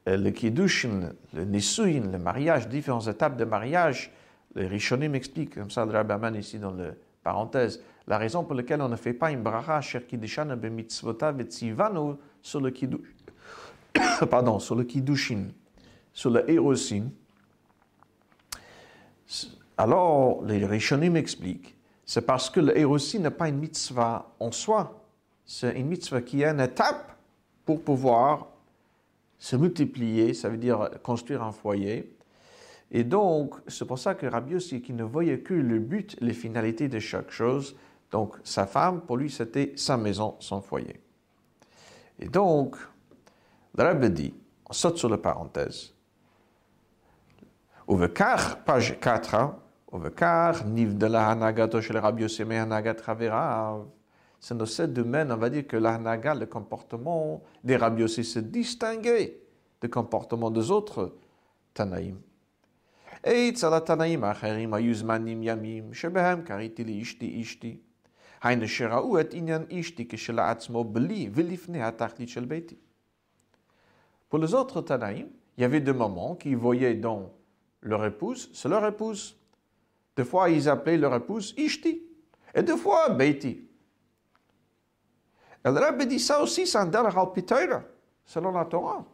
euh, 0.07 0.15
le 0.15 0.31
Kiddushin, 0.31 1.11
le 1.33 1.43
Nisuin, 1.43 2.09
le 2.09 2.17
mariage, 2.17 2.69
différentes 2.69 3.07
étapes 3.07 3.35
de 3.35 3.43
mariage, 3.43 4.09
les 4.55 4.67
Rishonim 4.67 5.15
expliquent, 5.15 5.55
comme 5.55 5.69
ça 5.69 5.85
le 5.85 5.91
Rabbi 5.91 6.39
ici 6.39 6.59
dans 6.59 6.71
le 6.71 6.93
parenthèse, 7.21 7.83
la 8.07 8.17
raison 8.17 8.45
pour 8.45 8.55
laquelle 8.55 8.81
on 8.81 8.87
ne 8.87 8.95
fait 8.95 9.11
pas 9.11 9.31
une 9.31 9.43
bracha 9.43 9.81
sur 9.81 9.99
le 12.61 12.71
kiddush, 12.71 13.01
pardon, 14.29 14.59
sur 14.59 14.75
le 14.75 14.83
kiddushin, 14.83 15.49
sur 16.11 16.29
le 16.29 16.49
erosin. 16.49 17.09
Alors, 19.77 20.43
les 20.45 20.65
Rishonim 20.65 21.13
m'expliquent, 21.13 21.75
c'est 22.05 22.25
parce 22.25 22.49
que 22.49 22.59
le 22.59 22.77
erosin 22.77 23.19
n'est 23.19 23.31
pas 23.31 23.49
une 23.49 23.57
mitzvah 23.57 24.33
en 24.39 24.51
soi, 24.51 25.03
c'est 25.45 25.77
une 25.79 25.87
mitzvah 25.87 26.21
qui 26.21 26.43
est 26.43 26.47
une 26.47 26.59
étape 26.59 27.17
pour 27.65 27.81
pouvoir 27.81 28.47
se 29.39 29.55
multiplier, 29.55 30.33
ça 30.33 30.49
veut 30.49 30.57
dire 30.57 30.89
construire 31.01 31.43
un 31.43 31.51
foyer. 31.51 32.15
Et 32.91 33.03
donc, 33.03 33.55
c'est 33.67 33.85
pour 33.85 33.97
ça 33.97 34.13
que 34.15 34.25
Rabbi 34.25 34.55
aussi, 34.55 34.81
qui 34.81 34.93
ne 34.93 35.03
voyait 35.03 35.39
que 35.39 35.53
le 35.53 35.79
but, 35.79 36.15
les 36.21 36.33
finalités 36.33 36.87
de 36.87 36.99
chaque 36.99 37.31
chose, 37.31 37.75
donc 38.11 38.35
sa 38.43 38.67
femme, 38.67 39.01
pour 39.01 39.17
lui, 39.17 39.31
c'était 39.31 39.73
sa 39.75 39.97
maison, 39.97 40.35
son 40.39 40.61
foyer. 40.61 41.01
Et 42.19 42.27
donc, 42.27 42.77
le 43.75 43.83
Rabbe 43.83 44.05
dit, 44.05 44.33
on 44.69 44.73
saute 44.73 44.97
sur 44.97 45.09
la 45.09 45.17
parenthèse, 45.17 45.93
Uvekar, 47.89 48.63
page 48.63 48.99
4, 48.99 49.55
Uvekar, 49.93 50.65
niv 50.65 50.97
de 50.97 51.07
la 51.07 51.29
Hanaga, 51.29 51.67
shel 51.81 51.97
Rabbi 51.97 52.21
Yoseme 52.21 52.53
Hanaga 52.53 52.93
Traverav. 52.93 53.87
C'est 54.39 54.55
nos 54.55 54.65
sept 54.65 54.93
domaines, 54.93 55.31
on 55.31 55.37
va 55.37 55.49
dire 55.49 55.65
que 55.65 55.75
la 55.75 55.95
Hanaga, 55.95 56.35
le 56.35 56.45
comportement 56.45 57.41
des 57.63 57.75
Rabbi 57.75 58.01
Yossi, 58.01 58.23
se 58.23 58.39
distinguait 58.39 59.41
du 59.81 59.89
comportement 59.89 60.51
des 60.51 60.69
autres 60.69 61.15
Tanaïm. 61.73 62.19
Et 63.23 63.51
tzala 63.53 63.81
Tanaïm, 63.81 64.23
acherim, 64.23 64.73
ayuzmanim, 64.73 65.43
yamim, 65.43 65.93
shebehem, 65.93 66.43
karitili, 66.43 67.01
ishti, 67.01 67.39
ishti. 67.39 67.81
Heine 68.43 68.67
shera'u 68.67 69.17
et 69.17 69.33
inyan 69.33 69.65
ishti, 69.69 70.07
kishela 70.07 70.49
atzmo, 70.49 70.83
beli, 70.83 71.27
vilifne, 71.27 71.81
atachli, 71.81 72.27
shel 72.27 72.45
beti. 72.45 72.77
Pour 74.33 74.41
les 74.41 74.55
autres 74.55 74.81
Tanaïm, 74.81 75.29
il 75.55 75.61
y 75.61 75.63
avait 75.63 75.79
des 75.79 75.93
moments 75.93 76.33
qu'ils 76.33 76.57
voyaient 76.57 76.95
dans 76.95 77.29
leur 77.81 78.03
épouse, 78.03 78.49
c'est 78.51 78.67
leur 78.67 78.83
épouse. 78.83 79.37
Des 80.15 80.25
fois, 80.25 80.49
ils 80.49 80.67
appelaient 80.67 80.97
leur 80.97 81.13
épouse 81.13 81.53
Ishti. 81.55 82.01
Et 82.55 82.63
des 82.63 82.75
fois, 82.75 83.09
Beiti. 83.09 83.69
Et 85.63 85.69
le 85.69 85.79
Rabbi 85.79 86.07
dit 86.07 86.19
ça 86.19 86.41
aussi, 86.41 86.65
c'est 86.65 86.79
un 86.79 86.89
selon 88.25 88.51
la 88.53 88.65
Torah. 88.65 89.05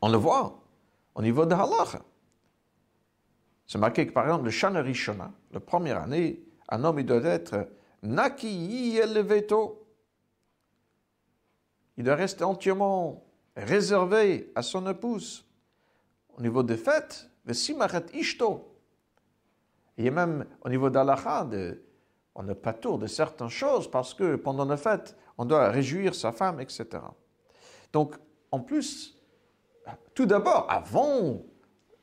On 0.00 0.08
le 0.08 0.16
voit 0.16 0.62
au 1.16 1.20
niveau 1.20 1.44
de 1.44 1.54
Halacha. 1.54 2.02
C'est 3.66 3.78
marqué 3.78 4.06
que, 4.06 4.12
par 4.12 4.26
exemple, 4.26 4.44
le 4.44 4.50
Shana 4.52 4.80
Rishona, 4.80 5.32
la 5.50 5.58
première 5.58 6.00
année, 6.00 6.40
un 6.68 6.84
homme 6.84 7.00
il 7.00 7.04
doit 7.04 7.24
être 7.24 7.68
Naki 8.04 8.96
Eleveto. 8.96 9.88
Il 11.96 12.04
doit 12.04 12.14
rester 12.14 12.44
entièrement 12.44 13.26
réservé 13.60 14.50
à 14.54 14.62
son 14.62 14.88
épouse. 14.88 15.44
Au 16.36 16.42
niveau 16.42 16.62
des 16.62 16.76
fêtes, 16.76 17.28
le 17.44 17.54
simachet 17.54 18.06
ishto. 18.14 18.66
Et 19.98 20.10
même 20.10 20.46
au 20.62 20.68
niveau 20.68 20.88
d'Alacha, 20.88 21.48
on 22.34 22.42
n'est 22.42 22.54
pas 22.54 22.72
tour 22.72 22.98
de 22.98 23.06
certaines 23.06 23.48
choses 23.48 23.90
parce 23.90 24.14
que 24.14 24.36
pendant 24.36 24.64
la 24.64 24.76
fête, 24.76 25.16
on 25.36 25.44
doit 25.44 25.68
réjouir 25.68 26.14
sa 26.14 26.32
femme, 26.32 26.60
etc. 26.60 26.86
Donc, 27.92 28.16
en 28.50 28.60
plus, 28.60 29.18
tout 30.14 30.26
d'abord, 30.26 30.66
avant 30.70 31.42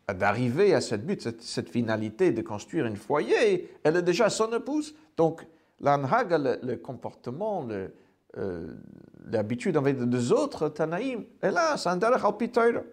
d'arriver 0.08 0.74
à 0.74 0.82
cette 0.82 1.06
but, 1.06 1.42
cette, 1.42 1.70
finalité 1.70 2.32
de 2.32 2.42
construire 2.42 2.86
un 2.86 2.96
foyer, 2.96 3.74
elle 3.84 3.98
est 3.98 4.02
déjà 4.02 4.30
son 4.30 4.52
épouse. 4.54 4.96
Donc, 5.18 5.46
l'anhag, 5.80 6.32
le 6.64 6.76
comportement, 6.78 7.64
le, 7.64 7.94
euh, 8.36 8.76
l'habitude 9.32 9.78
avec 9.78 9.98
des 9.98 10.32
autres 10.32 10.70
Tanaïm. 10.70 11.24
Et 11.42 11.50
là, 11.50 11.78
c'est 11.78 11.90
un 11.90 11.98
derech 11.98 12.24
al 12.58 12.84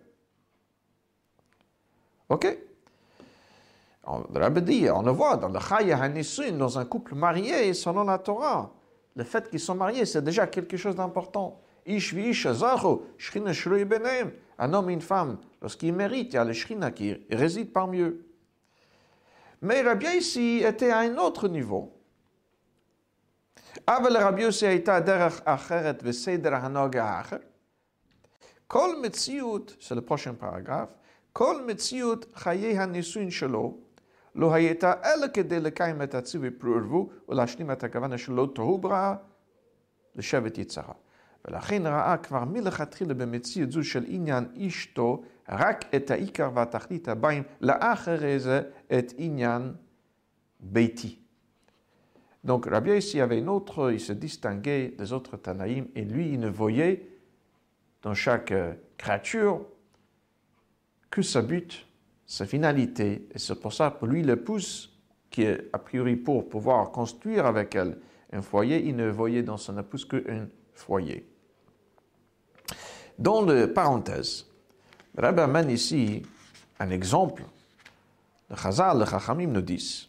Ok? 2.28 2.58
On, 4.06 4.50
dit, 4.60 4.88
on 4.90 5.02
le 5.02 5.12
voit 5.12 5.36
dans 5.36 5.48
le 5.48 5.58
Chaya 5.58 5.98
Hanisun, 5.98 6.52
dans 6.58 6.78
un 6.78 6.84
couple 6.84 7.14
marié, 7.14 7.72
selon 7.72 8.04
la 8.04 8.18
Torah. 8.18 8.70
Le 9.16 9.24
fait 9.24 9.48
qu'ils 9.48 9.60
sont 9.60 9.74
mariés, 9.74 10.04
c'est 10.04 10.22
déjà 10.22 10.46
quelque 10.46 10.76
chose 10.76 10.96
d'important. 10.96 11.60
Un 14.58 14.72
homme 14.72 14.90
et 14.90 14.92
une 14.92 15.00
femme, 15.00 15.38
lorsqu'ils 15.60 15.92
méritent, 15.92 16.32
il 16.32 16.36
y 16.36 16.38
a 16.38 16.44
le 16.44 16.52
shrina 16.52 16.90
qui 16.90 17.16
réside 17.30 17.72
parmi 17.72 18.00
eux. 18.00 18.26
Mais 19.62 19.82
Rabbi 19.82 20.06
ici 20.18 20.62
était 20.64 20.90
à 20.90 20.98
un 20.98 21.16
autre 21.16 21.48
niveau. 21.48 21.92
אבל 23.88 24.12
לרבי 24.12 24.42
יוסי 24.42 24.66
הייתה 24.66 25.00
דרך 25.00 25.40
אחרת 25.44 26.00
וסדר 26.02 26.54
הנוהג 26.54 26.96
האחר. 26.96 27.36
כל 28.66 28.94
מציאות, 29.02 29.76
זה 29.88 29.94
לפרושן 29.94 30.34
פרגרף, 30.38 30.88
כל 31.32 31.64
מציאות 31.66 32.26
חיי 32.34 32.78
הנישואין 32.78 33.30
שלו 33.30 33.78
לא 34.34 34.54
הייתה 34.54 34.92
אלא 35.04 35.26
כדי 35.34 35.60
לקיים 35.60 36.02
את 36.02 36.14
הציווי 36.14 36.50
פרו 36.50 37.10
ולהשלים 37.28 37.70
את 37.70 37.84
הכוונה 37.84 38.18
שלא 38.18 38.48
תוהו 38.54 38.78
ברעה 38.78 39.16
לשבת 40.16 40.58
יצרה. 40.58 40.94
ולכן 41.44 41.86
ראה 41.86 42.16
כבר 42.16 42.44
מלכתחילה 42.44 43.14
במציאות 43.14 43.72
זו 43.72 43.84
של 43.84 44.04
עניין 44.06 44.44
אשתו 44.66 45.22
רק 45.48 45.94
את 45.94 46.10
העיקר 46.10 46.50
והתכלית 46.54 47.08
הבאים 47.08 47.42
לאחרי 47.60 48.38
זה 48.38 48.62
את 48.98 49.12
עניין 49.16 49.74
ביתי. 50.60 51.23
Donc 52.44 52.66
Rabbi 52.66 52.92
ici 52.98 53.20
avait 53.20 53.38
une 53.38 53.48
autre, 53.48 53.90
il 53.90 54.00
se 54.00 54.12
distinguait 54.12 54.94
des 54.98 55.12
autres 55.14 55.38
Tanaïm 55.38 55.88
et 55.94 56.04
lui, 56.04 56.34
il 56.34 56.40
ne 56.40 56.48
voyait 56.48 57.08
dans 58.02 58.12
chaque 58.12 58.52
euh, 58.52 58.74
créature 58.98 59.64
que 61.10 61.22
sa 61.22 61.40
but, 61.40 61.86
sa 62.26 62.44
finalité. 62.44 63.26
Et 63.34 63.38
c'est 63.38 63.58
pour 63.58 63.72
ça, 63.72 63.90
pour 63.90 64.08
lui, 64.08 64.22
l'épouse, 64.22 64.92
qui 65.30 65.42
est 65.42 65.70
a 65.72 65.78
priori 65.78 66.16
pour 66.16 66.48
pouvoir 66.48 66.90
construire 66.92 67.46
avec 67.46 67.74
elle 67.74 67.98
un 68.30 68.42
foyer, 68.42 68.84
il 68.84 68.96
ne 68.96 69.08
voyait 69.08 69.42
dans 69.42 69.56
son 69.56 69.78
épouse 69.78 70.04
qu'un 70.04 70.48
foyer. 70.74 71.26
Dans 73.18 73.42
le 73.42 73.72
parenthèse, 73.72 74.46
Rabbi 75.16 75.40
amène 75.40 75.70
ici 75.70 76.22
un 76.80 76.90
exemple. 76.90 77.44
Le 78.50 78.56
Chazal, 78.56 78.98
le 78.98 79.06
Chachamim 79.06 79.46
nous 79.46 79.62
disent 79.62 80.08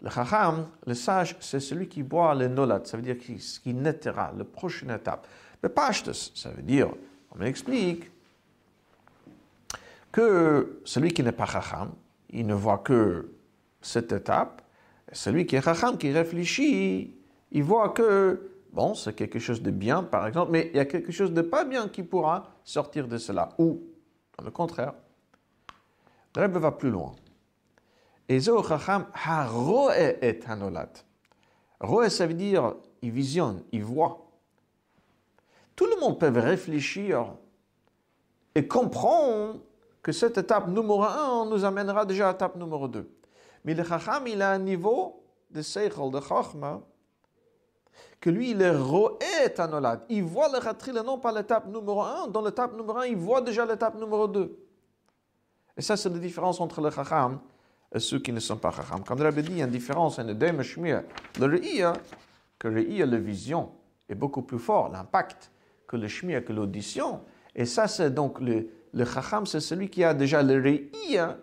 le 0.00 0.10
chacham, 0.10 0.68
le 0.86 0.94
sage, 0.94 1.36
c'est 1.40 1.60
celui 1.60 1.88
qui 1.88 2.02
boit 2.02 2.34
le 2.34 2.48
nolad, 2.48 2.86
ça 2.86 2.96
veut 2.96 3.02
dire 3.02 3.16
ce 3.40 3.58
qui 3.58 3.74
naîtra, 3.74 4.32
la 4.36 4.44
prochaine 4.44 4.90
étape. 4.90 5.26
Le 5.62 5.68
pashtus, 5.68 6.32
ça 6.34 6.50
veut 6.50 6.62
dire, 6.62 6.88
on 7.32 7.38
m'explique, 7.38 8.10
que 10.12 10.80
celui 10.84 11.12
qui 11.12 11.22
n'est 11.22 11.32
pas 11.32 11.46
chacham, 11.46 11.92
il 12.30 12.46
ne 12.46 12.54
voit 12.54 12.78
que 12.78 13.32
cette 13.80 14.12
étape. 14.12 14.62
Celui 15.12 15.46
qui 15.46 15.56
est 15.56 15.62
chacham, 15.62 15.96
qui 15.96 16.12
réfléchit, 16.12 17.14
il 17.50 17.62
voit 17.62 17.90
que, 17.90 18.50
bon, 18.72 18.94
c'est 18.94 19.14
quelque 19.14 19.38
chose 19.38 19.62
de 19.62 19.70
bien, 19.70 20.02
par 20.02 20.26
exemple, 20.26 20.52
mais 20.52 20.70
il 20.72 20.76
y 20.76 20.80
a 20.80 20.84
quelque 20.84 21.12
chose 21.12 21.32
de 21.32 21.42
pas 21.42 21.64
bien 21.64 21.88
qui 21.88 22.02
pourra 22.02 22.50
sortir 22.62 23.08
de 23.08 23.18
cela. 23.18 23.50
Ou, 23.58 23.82
dans 24.36 24.44
le 24.44 24.50
contraire, 24.50 24.94
Rebbe 26.38 26.58
va 26.58 26.70
plus 26.70 26.90
loin. 26.90 27.16
Ezeo 28.28 28.62
Chacham 28.62 29.06
haroe 29.12 29.90
et 30.22 30.38
hanolat. 30.46 30.92
Roe, 31.80 32.08
ça 32.08 32.28
veut 32.28 32.34
dire, 32.34 32.76
il 33.02 33.10
visionne, 33.10 33.64
il 33.72 33.82
voit. 33.82 34.30
Tout 35.74 35.86
le 35.86 35.98
monde 36.00 36.20
peut 36.20 36.28
réfléchir 36.28 37.34
et 38.54 38.68
comprendre 38.68 39.58
que 40.00 40.12
cette 40.12 40.38
étape 40.38 40.68
numéro 40.68 41.02
un 41.02 41.44
nous 41.46 41.64
amènera 41.64 42.06
déjà 42.06 42.28
à 42.28 42.32
l'étape 42.32 42.54
numéro 42.54 42.86
deux. 42.86 43.10
Mais 43.64 43.74
le 43.74 43.82
Chacham, 43.82 44.24
il 44.28 44.40
a 44.40 44.52
un 44.52 44.58
niveau 44.58 45.24
de 45.50 45.60
Seichel, 45.60 46.10
de 46.12 46.20
Chachma, 46.20 46.80
que 48.20 48.30
lui, 48.30 48.52
il 48.52 48.62
est 48.62 48.76
roé 48.76 49.18
hanolat. 49.56 50.04
Il 50.08 50.22
voit 50.22 50.48
le 50.48 50.60
Khatril, 50.60 51.02
non 51.04 51.18
pas 51.18 51.32
l'étape 51.32 51.66
numéro 51.66 52.00
un. 52.02 52.28
Dans 52.28 52.42
l'étape 52.42 52.76
numéro 52.76 52.98
un, 52.98 53.06
il 53.06 53.16
voit 53.16 53.40
déjà 53.40 53.66
l'étape 53.66 53.96
numéro 53.96 54.28
deux. 54.28 54.67
Et 55.77 55.81
ça, 55.81 55.97
c'est 55.97 56.09
la 56.09 56.19
différence 56.19 56.59
entre 56.61 56.81
le 56.81 56.91
chacham 56.91 57.39
et 57.93 57.99
ceux 57.99 58.19
qui 58.19 58.31
ne 58.31 58.39
sont 58.39 58.57
pas 58.57 58.71
chacham. 58.71 59.03
Comme 59.03 59.19
le 59.19 59.25
Rabbi 59.25 59.43
dit, 59.43 59.51
il 59.51 59.57
y 59.57 59.61
a 59.61 59.65
une 59.65 59.71
différence 59.71 60.19
entre 60.19 60.31
le 60.31 60.63
shmir, 60.63 61.03
le 61.39 61.45
re'ia, 61.45 61.93
que 62.59 62.67
le 62.67 62.81
re'ia, 62.81 63.05
la 63.05 63.17
vision, 63.17 63.71
est 64.07 64.15
beaucoup 64.15 64.41
plus 64.41 64.59
fort, 64.59 64.89
l'impact, 64.89 65.51
que 65.87 65.97
le 65.97 66.07
shmir, 66.07 66.43
que 66.43 66.53
l'audition. 66.53 67.21
Et 67.55 67.65
ça, 67.65 67.87
c'est 67.87 68.11
donc 68.11 68.39
le, 68.39 68.67
le 68.93 69.05
chacham, 69.05 69.45
c'est 69.45 69.59
celui 69.59 69.89
qui 69.89 70.03
a 70.03 70.13
déjà 70.13 70.43
le 70.43 70.61
re'ia, 70.61 71.37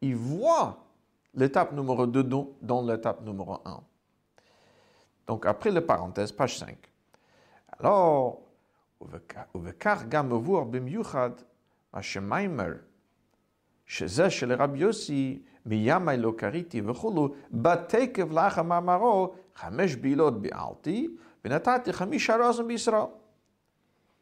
il 0.00 0.16
voit 0.16 0.84
l'étape 1.34 1.72
numéro 1.72 2.06
2 2.06 2.22
dans 2.60 2.82
l'étape 2.82 3.22
numéro 3.22 3.58
1. 3.64 3.80
Donc, 5.26 5.46
après 5.46 5.70
la 5.70 5.80
parenthèse, 5.80 6.32
page 6.32 6.58
5. 6.58 6.76
Alors, 7.78 8.42
ובכך 9.54 10.04
גם 10.08 10.32
מבואר 10.32 10.64
במיוחד 10.64 11.30
מה 11.92 12.02
שמיימר 12.02 12.72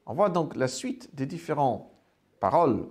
on 0.07 0.13
voit 0.13 0.29
donc 0.29 0.55
la 0.55 0.67
suite 0.67 1.15
des 1.15 1.25
différentes 1.25 1.89
paroles 2.39 2.87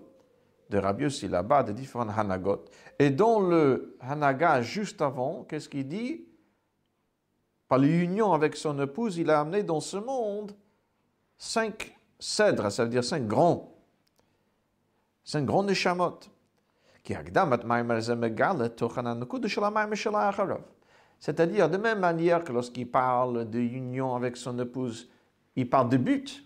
de 0.70 0.78
Rabbi 0.78 1.06
là-bas, 1.28 1.62
des 1.62 1.74
différents 1.74 2.08
hanagot. 2.08 2.64
Et 2.98 3.10
dans 3.10 3.40
le 3.40 3.96
hanaga 4.00 4.62
juste 4.62 5.00
avant, 5.00 5.44
qu'est-ce 5.44 5.68
qu'il 5.68 5.86
dit? 5.86 6.26
Par 7.68 7.78
l'union 7.78 8.32
avec 8.32 8.56
son 8.56 8.80
épouse, 8.80 9.16
il 9.16 9.30
a 9.30 9.40
amené 9.40 9.62
dans 9.62 9.80
ce 9.80 9.96
monde 9.96 10.52
cinq 11.38 11.96
cèdres, 12.18 12.72
ça 12.72 12.84
veut 12.84 12.90
dire 12.90 13.04
cinq 13.04 13.28
grands, 13.28 13.72
cinq 15.22 15.44
grands 15.44 15.62
neshamot. 15.62 16.18
C'est-à-dire, 21.20 21.68
de 21.68 21.76
même 21.76 22.00
manière 22.00 22.44
que 22.44 22.52
lorsqu'il 22.52 22.90
parle 22.90 23.48
de 23.48 23.58
union 23.58 24.14
avec 24.14 24.36
son 24.36 24.58
épouse, 24.58 25.10
il 25.56 25.68
parle 25.68 25.88
de 25.90 25.96
but, 25.96 26.44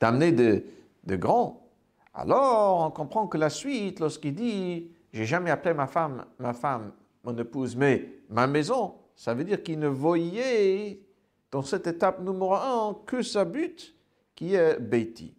d'amener 0.00 0.32
de, 0.32 0.64
de 1.04 1.16
grands. 1.16 1.68
Alors, 2.14 2.86
on 2.86 2.90
comprend 2.90 3.28
que 3.28 3.38
la 3.38 3.50
suite, 3.50 4.00
lorsqu'il 4.00 4.34
dit 4.34 4.90
J'ai 5.12 5.26
jamais 5.26 5.50
appelé 5.50 5.74
ma 5.74 5.86
femme, 5.86 6.24
ma 6.38 6.52
femme, 6.52 6.92
mon 7.24 7.36
épouse, 7.36 7.76
mais 7.76 8.08
ma 8.30 8.46
maison, 8.46 8.94
ça 9.14 9.34
veut 9.34 9.44
dire 9.44 9.62
qu'il 9.62 9.78
ne 9.78 9.88
voyait 9.88 11.02
dans 11.50 11.62
cette 11.62 11.86
étape 11.86 12.20
numéro 12.20 12.54
un 12.54 12.96
que 13.06 13.22
sa 13.22 13.44
but, 13.44 13.94
qui 14.34 14.54
est 14.54 14.78
Beiti. 14.78 15.34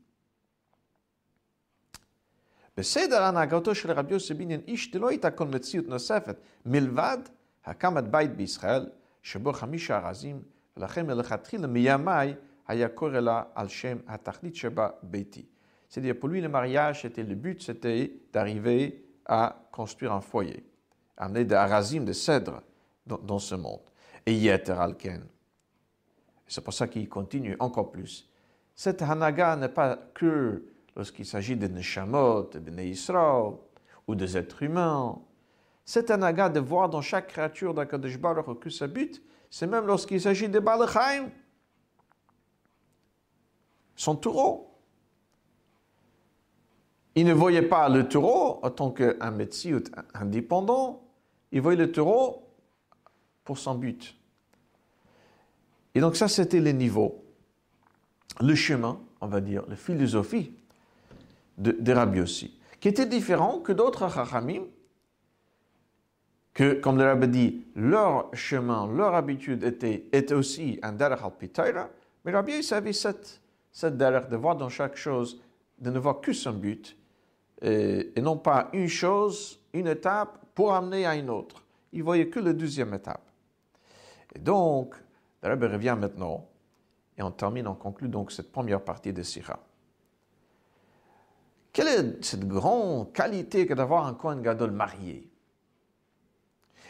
בסדר 2.77 3.23
הנהגתו 3.23 3.75
של 3.75 3.91
רבי 3.91 4.13
יוסי 4.13 4.35
בניין 4.35 4.61
איש 4.67 4.91
דלא 4.91 5.09
הייתה 5.09 5.31
כל 5.31 5.47
מציאות 5.47 5.87
נוספת 5.87 6.37
מלבד 6.67 7.19
הקמת 7.65 8.05
בית 8.05 8.37
בישראל 8.37 8.89
שבו 9.23 9.53
חמישה 9.53 9.99
ארזים 9.99 10.43
ולכן 10.77 11.07
מלכתחילה 11.07 11.67
מימיי 11.67 12.35
C'est-à-dire, 15.89 16.15
pour 16.19 16.29
lui, 16.29 16.41
le 16.41 16.49
mariage, 16.49 17.03
c'était 17.03 17.23
le 17.23 17.35
but, 17.35 17.63
c'était 17.63 18.13
d'arriver 18.33 19.05
à 19.25 19.69
construire 19.71 20.13
un 20.13 20.21
foyer, 20.21 20.65
amener 21.17 21.45
des 21.45 21.55
arazim, 21.55 22.01
de 22.05 22.13
cèdres 22.13 22.63
dans, 23.07 23.39
ce 23.39 23.55
monde. 23.55 23.83
Et 24.25 24.35
yeter 24.35 24.73
alken. 24.73 25.25
C'est 26.49 26.63
pour 26.63 26.75
ça 26.75 26.89
qu'il 26.89 27.09
continue 27.09 27.55
encore 27.61 27.93
plus. 27.93 28.29
Cette 28.75 29.03
hanaga 29.03 29.55
n'est 29.55 29.69
pas 29.69 29.97
que 30.15 30.65
lorsqu'il 30.96 31.26
s'agit 31.26 31.56
de 31.56 31.68
neshamot, 31.68 32.50
de 32.54 32.82
Israël 32.82 33.54
ou 34.08 34.16
des 34.16 34.38
êtres 34.38 34.64
humains. 34.64 35.20
Cette 35.86 36.12
hanaga 36.12 36.50
de 36.50 36.60
voir 36.60 36.90
dans 36.90 37.02
chaque 37.02 37.28
créature 37.28 37.74
d'Akadosh 37.74 38.18
Baruch 38.18 38.60
que 38.60 38.70
sa 38.70 38.88
but, 38.88 39.22
c'est 39.50 39.68
même 39.68 39.86
lorsqu'il 39.86 40.22
s'agit 40.22 40.50
de 40.50 40.60
Balachaim, 40.60 41.30
son 43.96 44.16
taureau. 44.16 44.68
Il 47.16 47.26
ne 47.26 47.34
voyait 47.34 47.62
pas 47.62 47.90
le 47.90 48.08
taureau 48.08 48.60
en 48.64 48.70
tant 48.70 48.92
qu'un 48.92 49.32
médecin 49.32 49.80
indépendant, 50.14 51.04
il 51.52 51.62
voyait 51.62 51.78
le 51.78 51.92
taureau 51.92 52.48
pour 53.44 53.58
son 53.58 53.76
but. 53.76 54.16
Et 55.94 56.00
donc 56.00 56.16
ça, 56.16 56.30
c'était 56.30 56.62
le 56.62 56.72
niveau, 56.72 57.26
le 58.40 58.56
chemin, 58.56 59.02
on 59.20 59.28
va 59.28 59.42
dire, 59.42 59.64
la 59.68 59.76
philosophie 59.76 60.54
de, 61.62 61.72
de 61.72 61.92
Rabbi 61.94 62.20
aussi, 62.22 62.60
qui 62.80 62.88
était 62.88 63.06
différent 63.06 63.60
que 63.60 63.72
d'autres 63.72 64.10
Chachamim, 64.10 64.64
que, 66.54 66.74
comme 66.74 66.98
le 66.98 67.06
Rabbi 67.06 67.28
dit, 67.28 67.66
leur 67.76 68.36
chemin, 68.36 68.92
leur 68.94 69.16
habitude 69.16 69.64
était, 69.64 70.34
aussi 70.34 70.80
un 70.82 70.92
derech 70.92 71.20
al 71.58 71.90
mais 72.24 72.32
Rabbi 72.32 72.68
avait 72.72 72.94
cette 72.94 73.42
c'est 73.72 73.98
de 73.98 74.36
voir 74.36 74.58
dans 74.58 74.70
chaque 74.70 74.98
chose, 74.98 75.42
de 75.80 75.90
ne 75.90 75.98
voir 75.98 76.20
que 76.20 76.34
son 76.34 76.52
but, 76.52 76.98
et, 77.62 78.12
non 78.22 78.38
pas 78.38 78.70
une 78.74 78.90
chose, 78.90 79.60
une 79.74 79.88
étape, 79.88 80.40
pour 80.54 80.74
amener 80.74 81.06
à 81.06 81.16
une 81.16 81.30
autre. 81.30 81.64
Il 81.94 82.04
voyait 82.04 82.28
que 82.28 82.40
la 82.40 82.52
deuxième 82.52 82.94
étape. 82.94 83.24
Et 84.36 84.40
donc, 84.40 84.96
le 85.42 85.50
Rabbi 85.50 85.68
revient 85.68 85.96
maintenant, 85.98 86.46
et 87.18 87.24
on 87.24 87.32
termine, 87.32 87.68
on 87.68 87.76
conclut 87.76 88.10
donc 88.10 88.32
cette 88.32 88.52
première 88.52 88.82
partie 88.82 89.14
de 89.14 89.24
Sira. 89.24 89.58
Quelle 91.74 91.88
est 91.88 92.24
cette 92.24 92.48
grande 92.48 93.14
qualité 93.14 93.66
que 93.66 93.74
d'avoir 93.74 94.06
un 94.06 94.14
Kohen 94.14 94.42
Gadol 94.42 94.72
marié? 94.72 95.30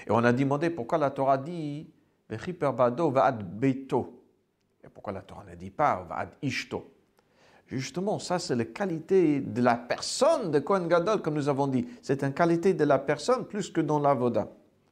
Et 0.08 0.12
on 0.12 0.24
a 0.24 0.34
demandé 0.34 0.70
pourquoi 0.70 0.98
la 0.98 1.12
Torah 1.12 1.38
dit 1.38 1.88
Bado 2.60 3.12
Va'ad 3.12 3.44
Beto. 3.44 4.24
Et 4.84 4.90
pourquoi 4.90 5.14
la 5.14 5.22
Torah 5.22 5.44
ne 5.44 5.56
dit 5.56 5.70
pas 5.70 6.06
Vad 6.08 6.30
Ishto 6.42 6.90
Justement, 7.68 8.20
ça, 8.20 8.38
c'est 8.38 8.56
la 8.56 8.66
qualité 8.66 9.40
de 9.40 9.62
la 9.62 9.76
personne 9.76 10.52
de 10.52 10.60
Kohen 10.60 10.90
Gadol, 10.90 11.22
comme 11.22 11.36
nous 11.36 11.48
avons 11.48 11.68
dit. 11.68 11.88
C'est 12.02 12.22
une 12.24 12.34
qualité 12.34 12.74
de 12.74 12.84
la 12.84 13.00
personne 13.00 13.46
plus 13.46 13.70
que 13.70 13.80
dans 13.80 14.00
l'avoda 14.00 14.50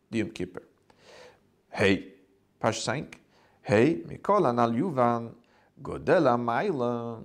du 0.10 0.20
Yom 0.20 0.30
Kippur. 0.30 0.62
Hey, 1.74 2.16
page 2.58 2.82
5. 2.82 3.20
Hey, 3.64 4.04
Mikol 4.08 4.46
anal 4.46 4.76
yuvan, 4.76 5.32
godel 5.82 6.28
amayla, 6.28 7.20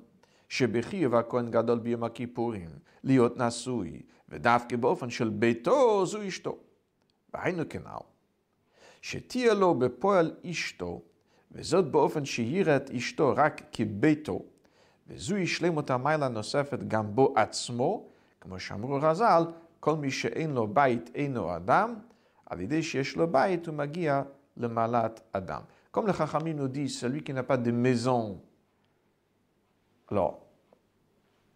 שבחיוב 0.48 1.14
הכהן 1.14 1.50
גדול 1.50 1.78
ביום 1.78 2.04
הכיפורים, 2.04 2.70
להיות 3.04 3.36
נשוי, 3.36 4.02
ודווקא 4.28 4.76
באופן 4.76 5.10
של 5.10 5.28
ביתו 5.28 6.06
זו 6.06 6.28
אשתו. 6.28 6.58
והיינו 7.34 7.62
כנ"ל, 7.68 8.02
שתהיה 9.02 9.54
לו 9.54 9.74
בפועל 9.74 10.34
אשתו 10.50 11.02
וזאת 11.52 11.90
באופן 11.90 12.24
שיראה 12.24 12.76
את 12.76 12.90
אשתו 12.90 13.34
רק 13.36 13.62
כביתו, 13.72 14.42
וזוהי 15.08 15.46
שלמות 15.46 15.90
המעלה 15.90 16.28
נוספת 16.28 16.78
גם 16.88 17.14
בו 17.14 17.34
עצמו, 17.36 18.08
כמו 18.40 18.60
שאמרו 18.60 19.00
חז"ל, 19.00 19.44
כל 19.80 19.96
מי 19.96 20.10
שאין 20.10 20.50
לו 20.50 20.66
בית 20.66 21.10
אינו 21.14 21.56
אדם, 21.56 21.94
על 22.46 22.60
ידי 22.60 22.82
שיש 22.82 23.16
לו 23.16 23.26
בית 23.32 23.66
הוא 23.66 23.74
מגיע 23.74 24.22
למעלת 24.56 25.20
אדם. 25.32 25.60
Comme 25.94 26.06
le 26.08 26.12
Chachamim 26.12 26.54
nous 26.54 26.66
dit, 26.66 26.88
celui 26.88 27.22
qui 27.22 27.32
n'a 27.32 27.44
pas 27.44 27.56
de 27.56 27.70
maison, 27.70 28.40
alors, 30.09 30.39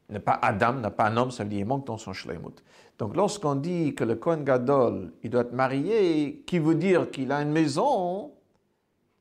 n'est 0.10 0.20
pas 0.20 0.40
Adam, 0.42 0.74
n'est 0.74 0.92
pas 0.92 1.08
un 1.08 1.18
homme, 1.18 1.32
ça 1.32 1.44
veut 1.44 1.50
dire 1.50 1.60
qu'il 1.60 1.68
manque 1.68 1.88
dans 1.88 1.98
son 1.98 2.14
shlemut. 2.14 2.64
Donc, 3.00 3.16
lorsqu'on 3.16 3.56
dit 3.56 3.96
que 3.96 4.04
le 4.04 4.16
Kohen 4.16 4.44
Gadol, 4.44 5.12
il 5.24 5.30
doit 5.30 5.42
être 5.42 5.54
marié, 5.54 6.44
qui 6.46 6.60
veut 6.60 6.76
dire 6.76 7.10
qu'il 7.10 7.32
a 7.32 7.42
une 7.42 7.52
maison, 7.52 8.32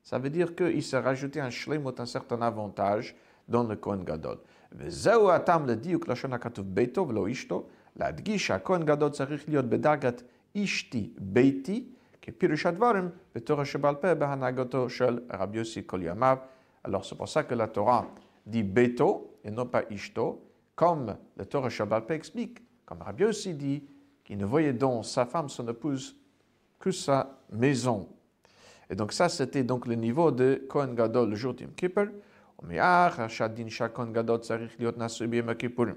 ça 0.03 0.19
veut 0.19 0.29
dire 0.29 0.55
qu'il 0.55 0.83
s'est 0.83 0.99
rajouté 0.99 1.39
un 1.39 1.49
shlemot, 1.49 1.93
un 1.97 2.05
certain 2.05 2.41
avantage 2.41 3.15
dans 3.47 3.63
le 3.63 3.75
Kohen 3.75 4.03
Gadol. 4.03 4.37
וזהו 4.75 5.31
הטעם 5.31 5.65
לדיוק 5.65 6.07
לשון 6.07 6.33
הכתוב 6.33 6.65
ביתו 6.75 7.07
ולא 7.09 7.31
אשתו, 7.31 7.63
להדגיש 7.95 8.47
שהכהן 8.47 8.83
גדול 8.83 9.09
צריך 9.09 9.49
להיות 9.49 9.65
בדרגת 9.65 10.21
אשתי 10.57 11.13
ביתי, 11.17 11.87
כפירוש 12.21 12.65
הדברים 12.65 13.09
בתורה 13.35 13.65
שבעל 13.65 13.95
פה 13.95 14.15
בהנהגתו 14.15 14.89
של 14.89 15.19
רבי 15.33 15.57
יוסי 15.57 15.81
כל 15.85 15.99
ימיו. 16.03 16.37
Alors 16.85 17.05
c'est 17.05 17.15
pour 17.15 17.29
ça 17.29 17.43
que 17.43 17.53
la 17.53 17.67
Torah 17.67 18.05
dit 18.47 18.63
beto 18.63 19.37
et 19.43 19.51
non 19.51 19.65
pas 19.65 19.83
ishto, 19.89 20.43
comme 20.75 21.17
la 21.37 21.45
Torah 21.45 21.69
Shabbat 21.69 22.09
explique, 22.11 22.59
comme 22.85 23.01
Rabbi 23.01 23.23
Yossi 23.23 23.53
dit, 23.53 23.83
qu'il 24.23 24.37
ne 24.37 24.45
voyait 24.45 24.73
donc 24.73 25.05
sa 25.05 25.25
femme, 25.25 25.49
son 25.49 25.67
épouse, 25.67 26.15
que 26.79 26.91
sa 26.91 27.39
maison. 27.51 28.07
Et 28.89 28.95
donc 28.95 29.13
ça, 29.13 29.29
c'était 29.29 29.63
donc 29.63 29.87
le 29.87 29.95
niveau 29.95 30.31
de 30.31 30.65
Kohen 30.69 30.95
Gadol 30.95 31.29
le 31.29 31.35
jour 31.35 31.53
d'Yom 31.53 31.73
Kippur. 31.75 32.07
ומאח 32.63 33.27
שהדין 33.27 33.69
שהכהן 33.69 34.13
גדול 34.13 34.37
צריך 34.37 34.75
להיות 34.79 34.97
נשוי 34.97 35.27
ביום 35.27 35.49
הכיפורים. 35.49 35.95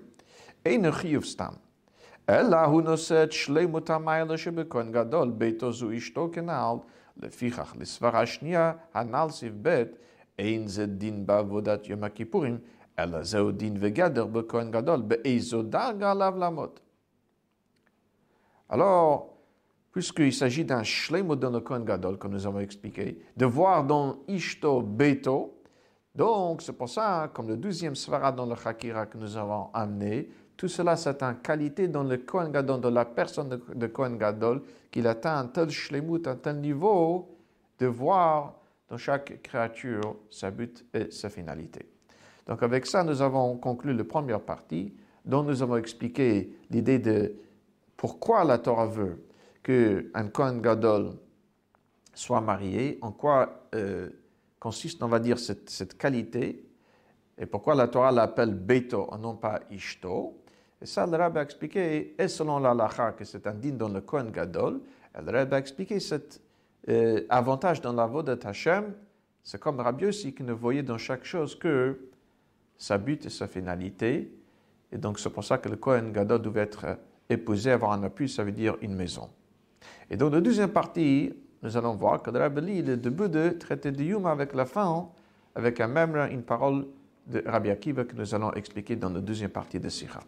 אין 0.64 0.90
חיוב 0.90 1.24
סתם, 1.24 1.52
אלא 2.28 2.56
הוא 2.56 2.82
נושא 2.82 3.22
את 3.22 3.32
שלמות 3.32 3.90
המעלה 3.90 4.38
שבכהן 4.38 4.92
גדול, 4.92 5.30
ביתו 5.30 5.72
זו 5.72 5.96
אשתו 5.96 6.30
כנעל, 6.32 6.76
לפיכך 7.16 7.74
לסברה 7.78 8.20
השנייה, 8.20 8.72
הנ"ל 8.94 9.26
סעיף 9.30 9.52
ב', 9.62 9.84
alors, 18.69 19.37
puisqu'il 19.91 20.33
s'agit 20.33 20.65
d'un 20.65 20.83
Shlemot 20.83 21.35
dans 21.35 21.49
le 21.49 21.59
Kohen 21.59 21.83
Gadol, 21.83 22.17
comme 22.17 22.31
nous 22.31 22.47
avons 22.47 22.59
expliqué, 22.59 23.19
de 23.35 23.45
voir 23.45 23.83
dans 23.83 24.19
Ishto 24.27 24.81
Beto, 24.81 25.61
donc 26.15 26.61
c'est 26.61 26.73
pour 26.73 26.89
ça, 26.89 27.29
comme 27.33 27.47
le 27.47 27.57
deuxième 27.57 27.95
Svara 27.95 28.31
dans 28.31 28.45
le 28.45 28.55
Chakira 28.55 29.05
que 29.05 29.17
nous 29.17 29.37
avons 29.37 29.69
amené, 29.73 30.29
tout 30.57 30.67
cela, 30.67 30.95
c'est 30.95 31.23
une 31.23 31.37
qualité 31.37 31.87
dans 31.87 32.03
le 32.03 32.17
Kohen 32.17 32.51
Gadol, 32.51 32.81
dans 32.81 32.91
la 32.91 33.05
personne 33.05 33.61
de, 33.73 33.87
Kohen 33.87 34.17
Gadol, 34.17 34.61
qu'il 34.91 35.07
atteint 35.07 35.37
un 35.39 35.47
tel 35.47 35.69
shlemut, 35.69 36.27
un 36.27 36.35
tel 36.35 36.57
niveau 36.57 37.29
de 37.79 37.87
voir 37.87 38.60
dans 38.91 38.97
chaque 38.97 39.41
créature 39.41 40.17
sa 40.29 40.51
but 40.51 40.85
et 40.93 41.09
sa 41.11 41.29
finalité. 41.29 41.87
Donc, 42.45 42.61
avec 42.61 42.85
ça, 42.85 43.05
nous 43.05 43.21
avons 43.21 43.55
conclu 43.55 43.93
la 43.93 44.03
première 44.03 44.41
partie, 44.41 44.93
dont 45.23 45.43
nous 45.43 45.61
avons 45.63 45.77
expliqué 45.77 46.57
l'idée 46.69 46.99
de 46.99 47.33
pourquoi 47.95 48.43
la 48.43 48.57
Torah 48.57 48.87
veut 48.87 49.23
qu'un 49.63 50.27
Kohen 50.27 50.61
Gadol 50.61 51.13
soit 52.13 52.41
marié, 52.41 52.99
en 53.01 53.13
quoi 53.13 53.69
euh, 53.75 54.09
consiste, 54.59 55.01
on 55.01 55.07
va 55.07 55.19
dire, 55.19 55.39
cette, 55.39 55.69
cette, 55.69 55.97
qualité, 55.97 56.65
et 57.37 57.45
pourquoi 57.45 57.75
la 57.75 57.87
Torah 57.87 58.11
l'appelle 58.11 58.53
Beto, 58.53 59.09
non 59.17 59.35
pas 59.35 59.61
Ishto. 59.71 60.37
Et 60.81 60.85
ça, 60.85 61.07
le 61.07 61.15
Rabbi 61.15 61.39
a 61.39 61.43
expliqué, 61.43 62.13
et 62.21 62.27
selon 62.27 62.59
l'Alacha, 62.59 63.13
que 63.13 63.23
c'est 63.23 63.47
indigne 63.47 63.77
dans 63.77 63.87
le 63.87 64.01
Kohen 64.01 64.31
Gadol, 64.31 64.81
le 65.17 65.31
Rabbi 65.31 65.55
a 65.55 65.59
expliqué 65.59 66.01
cet 66.01 66.41
euh, 66.89 67.21
avantage 67.29 67.81
dans 67.81 67.93
la 67.93 68.07
de 68.07 68.39
Hashem, 68.43 68.93
c'est 69.43 69.59
comme 69.59 69.79
Rabbi 69.79 70.05
aussi 70.05 70.33
qui 70.33 70.43
ne 70.43 70.53
voyait 70.53 70.83
dans 70.83 70.97
chaque 70.97 71.25
chose 71.25 71.57
que 71.57 72.09
sa 72.77 72.97
but 72.97 73.25
et 73.25 73.29
sa 73.29 73.47
finalité. 73.47 74.31
Et 74.91 74.97
donc 74.97 75.19
c'est 75.19 75.29
pour 75.29 75.43
ça 75.43 75.57
que 75.57 75.69
le 75.69 75.75
Kohen 75.77 76.11
Gadol 76.11 76.41
devait 76.41 76.61
être 76.61 76.97
épousé, 77.29 77.71
avoir 77.71 77.91
un 77.93 78.03
appui, 78.03 78.27
ça 78.27 78.43
veut 78.43 78.51
dire 78.51 78.75
une 78.81 78.95
maison. 78.95 79.29
Et 80.09 80.17
dans 80.17 80.29
la 80.29 80.41
deuxième 80.41 80.71
partie, 80.71 81.33
nous 81.63 81.77
allons 81.77 81.95
voir 81.95 82.21
que 82.21 82.29
Rabbi 82.29 82.61
lit 82.61 82.81
le 82.81 82.97
début 82.97 83.29
de 83.29 83.49
traité 83.49 83.91
de 83.91 84.03
Yuma 84.03 84.31
avec 84.31 84.53
la 84.53 84.65
fin, 84.65 85.07
avec 85.55 85.79
un 85.79 85.87
même 85.87 86.15
une 86.31 86.43
parole 86.43 86.87
de 87.27 87.43
Rabbi 87.45 87.69
Akiva 87.69 88.03
que 88.03 88.15
nous 88.15 88.33
allons 88.33 88.51
expliquer 88.53 88.95
dans 88.95 89.09
la 89.09 89.21
deuxième 89.21 89.51
partie 89.51 89.79
de 89.79 89.89
Sikha. 89.89 90.19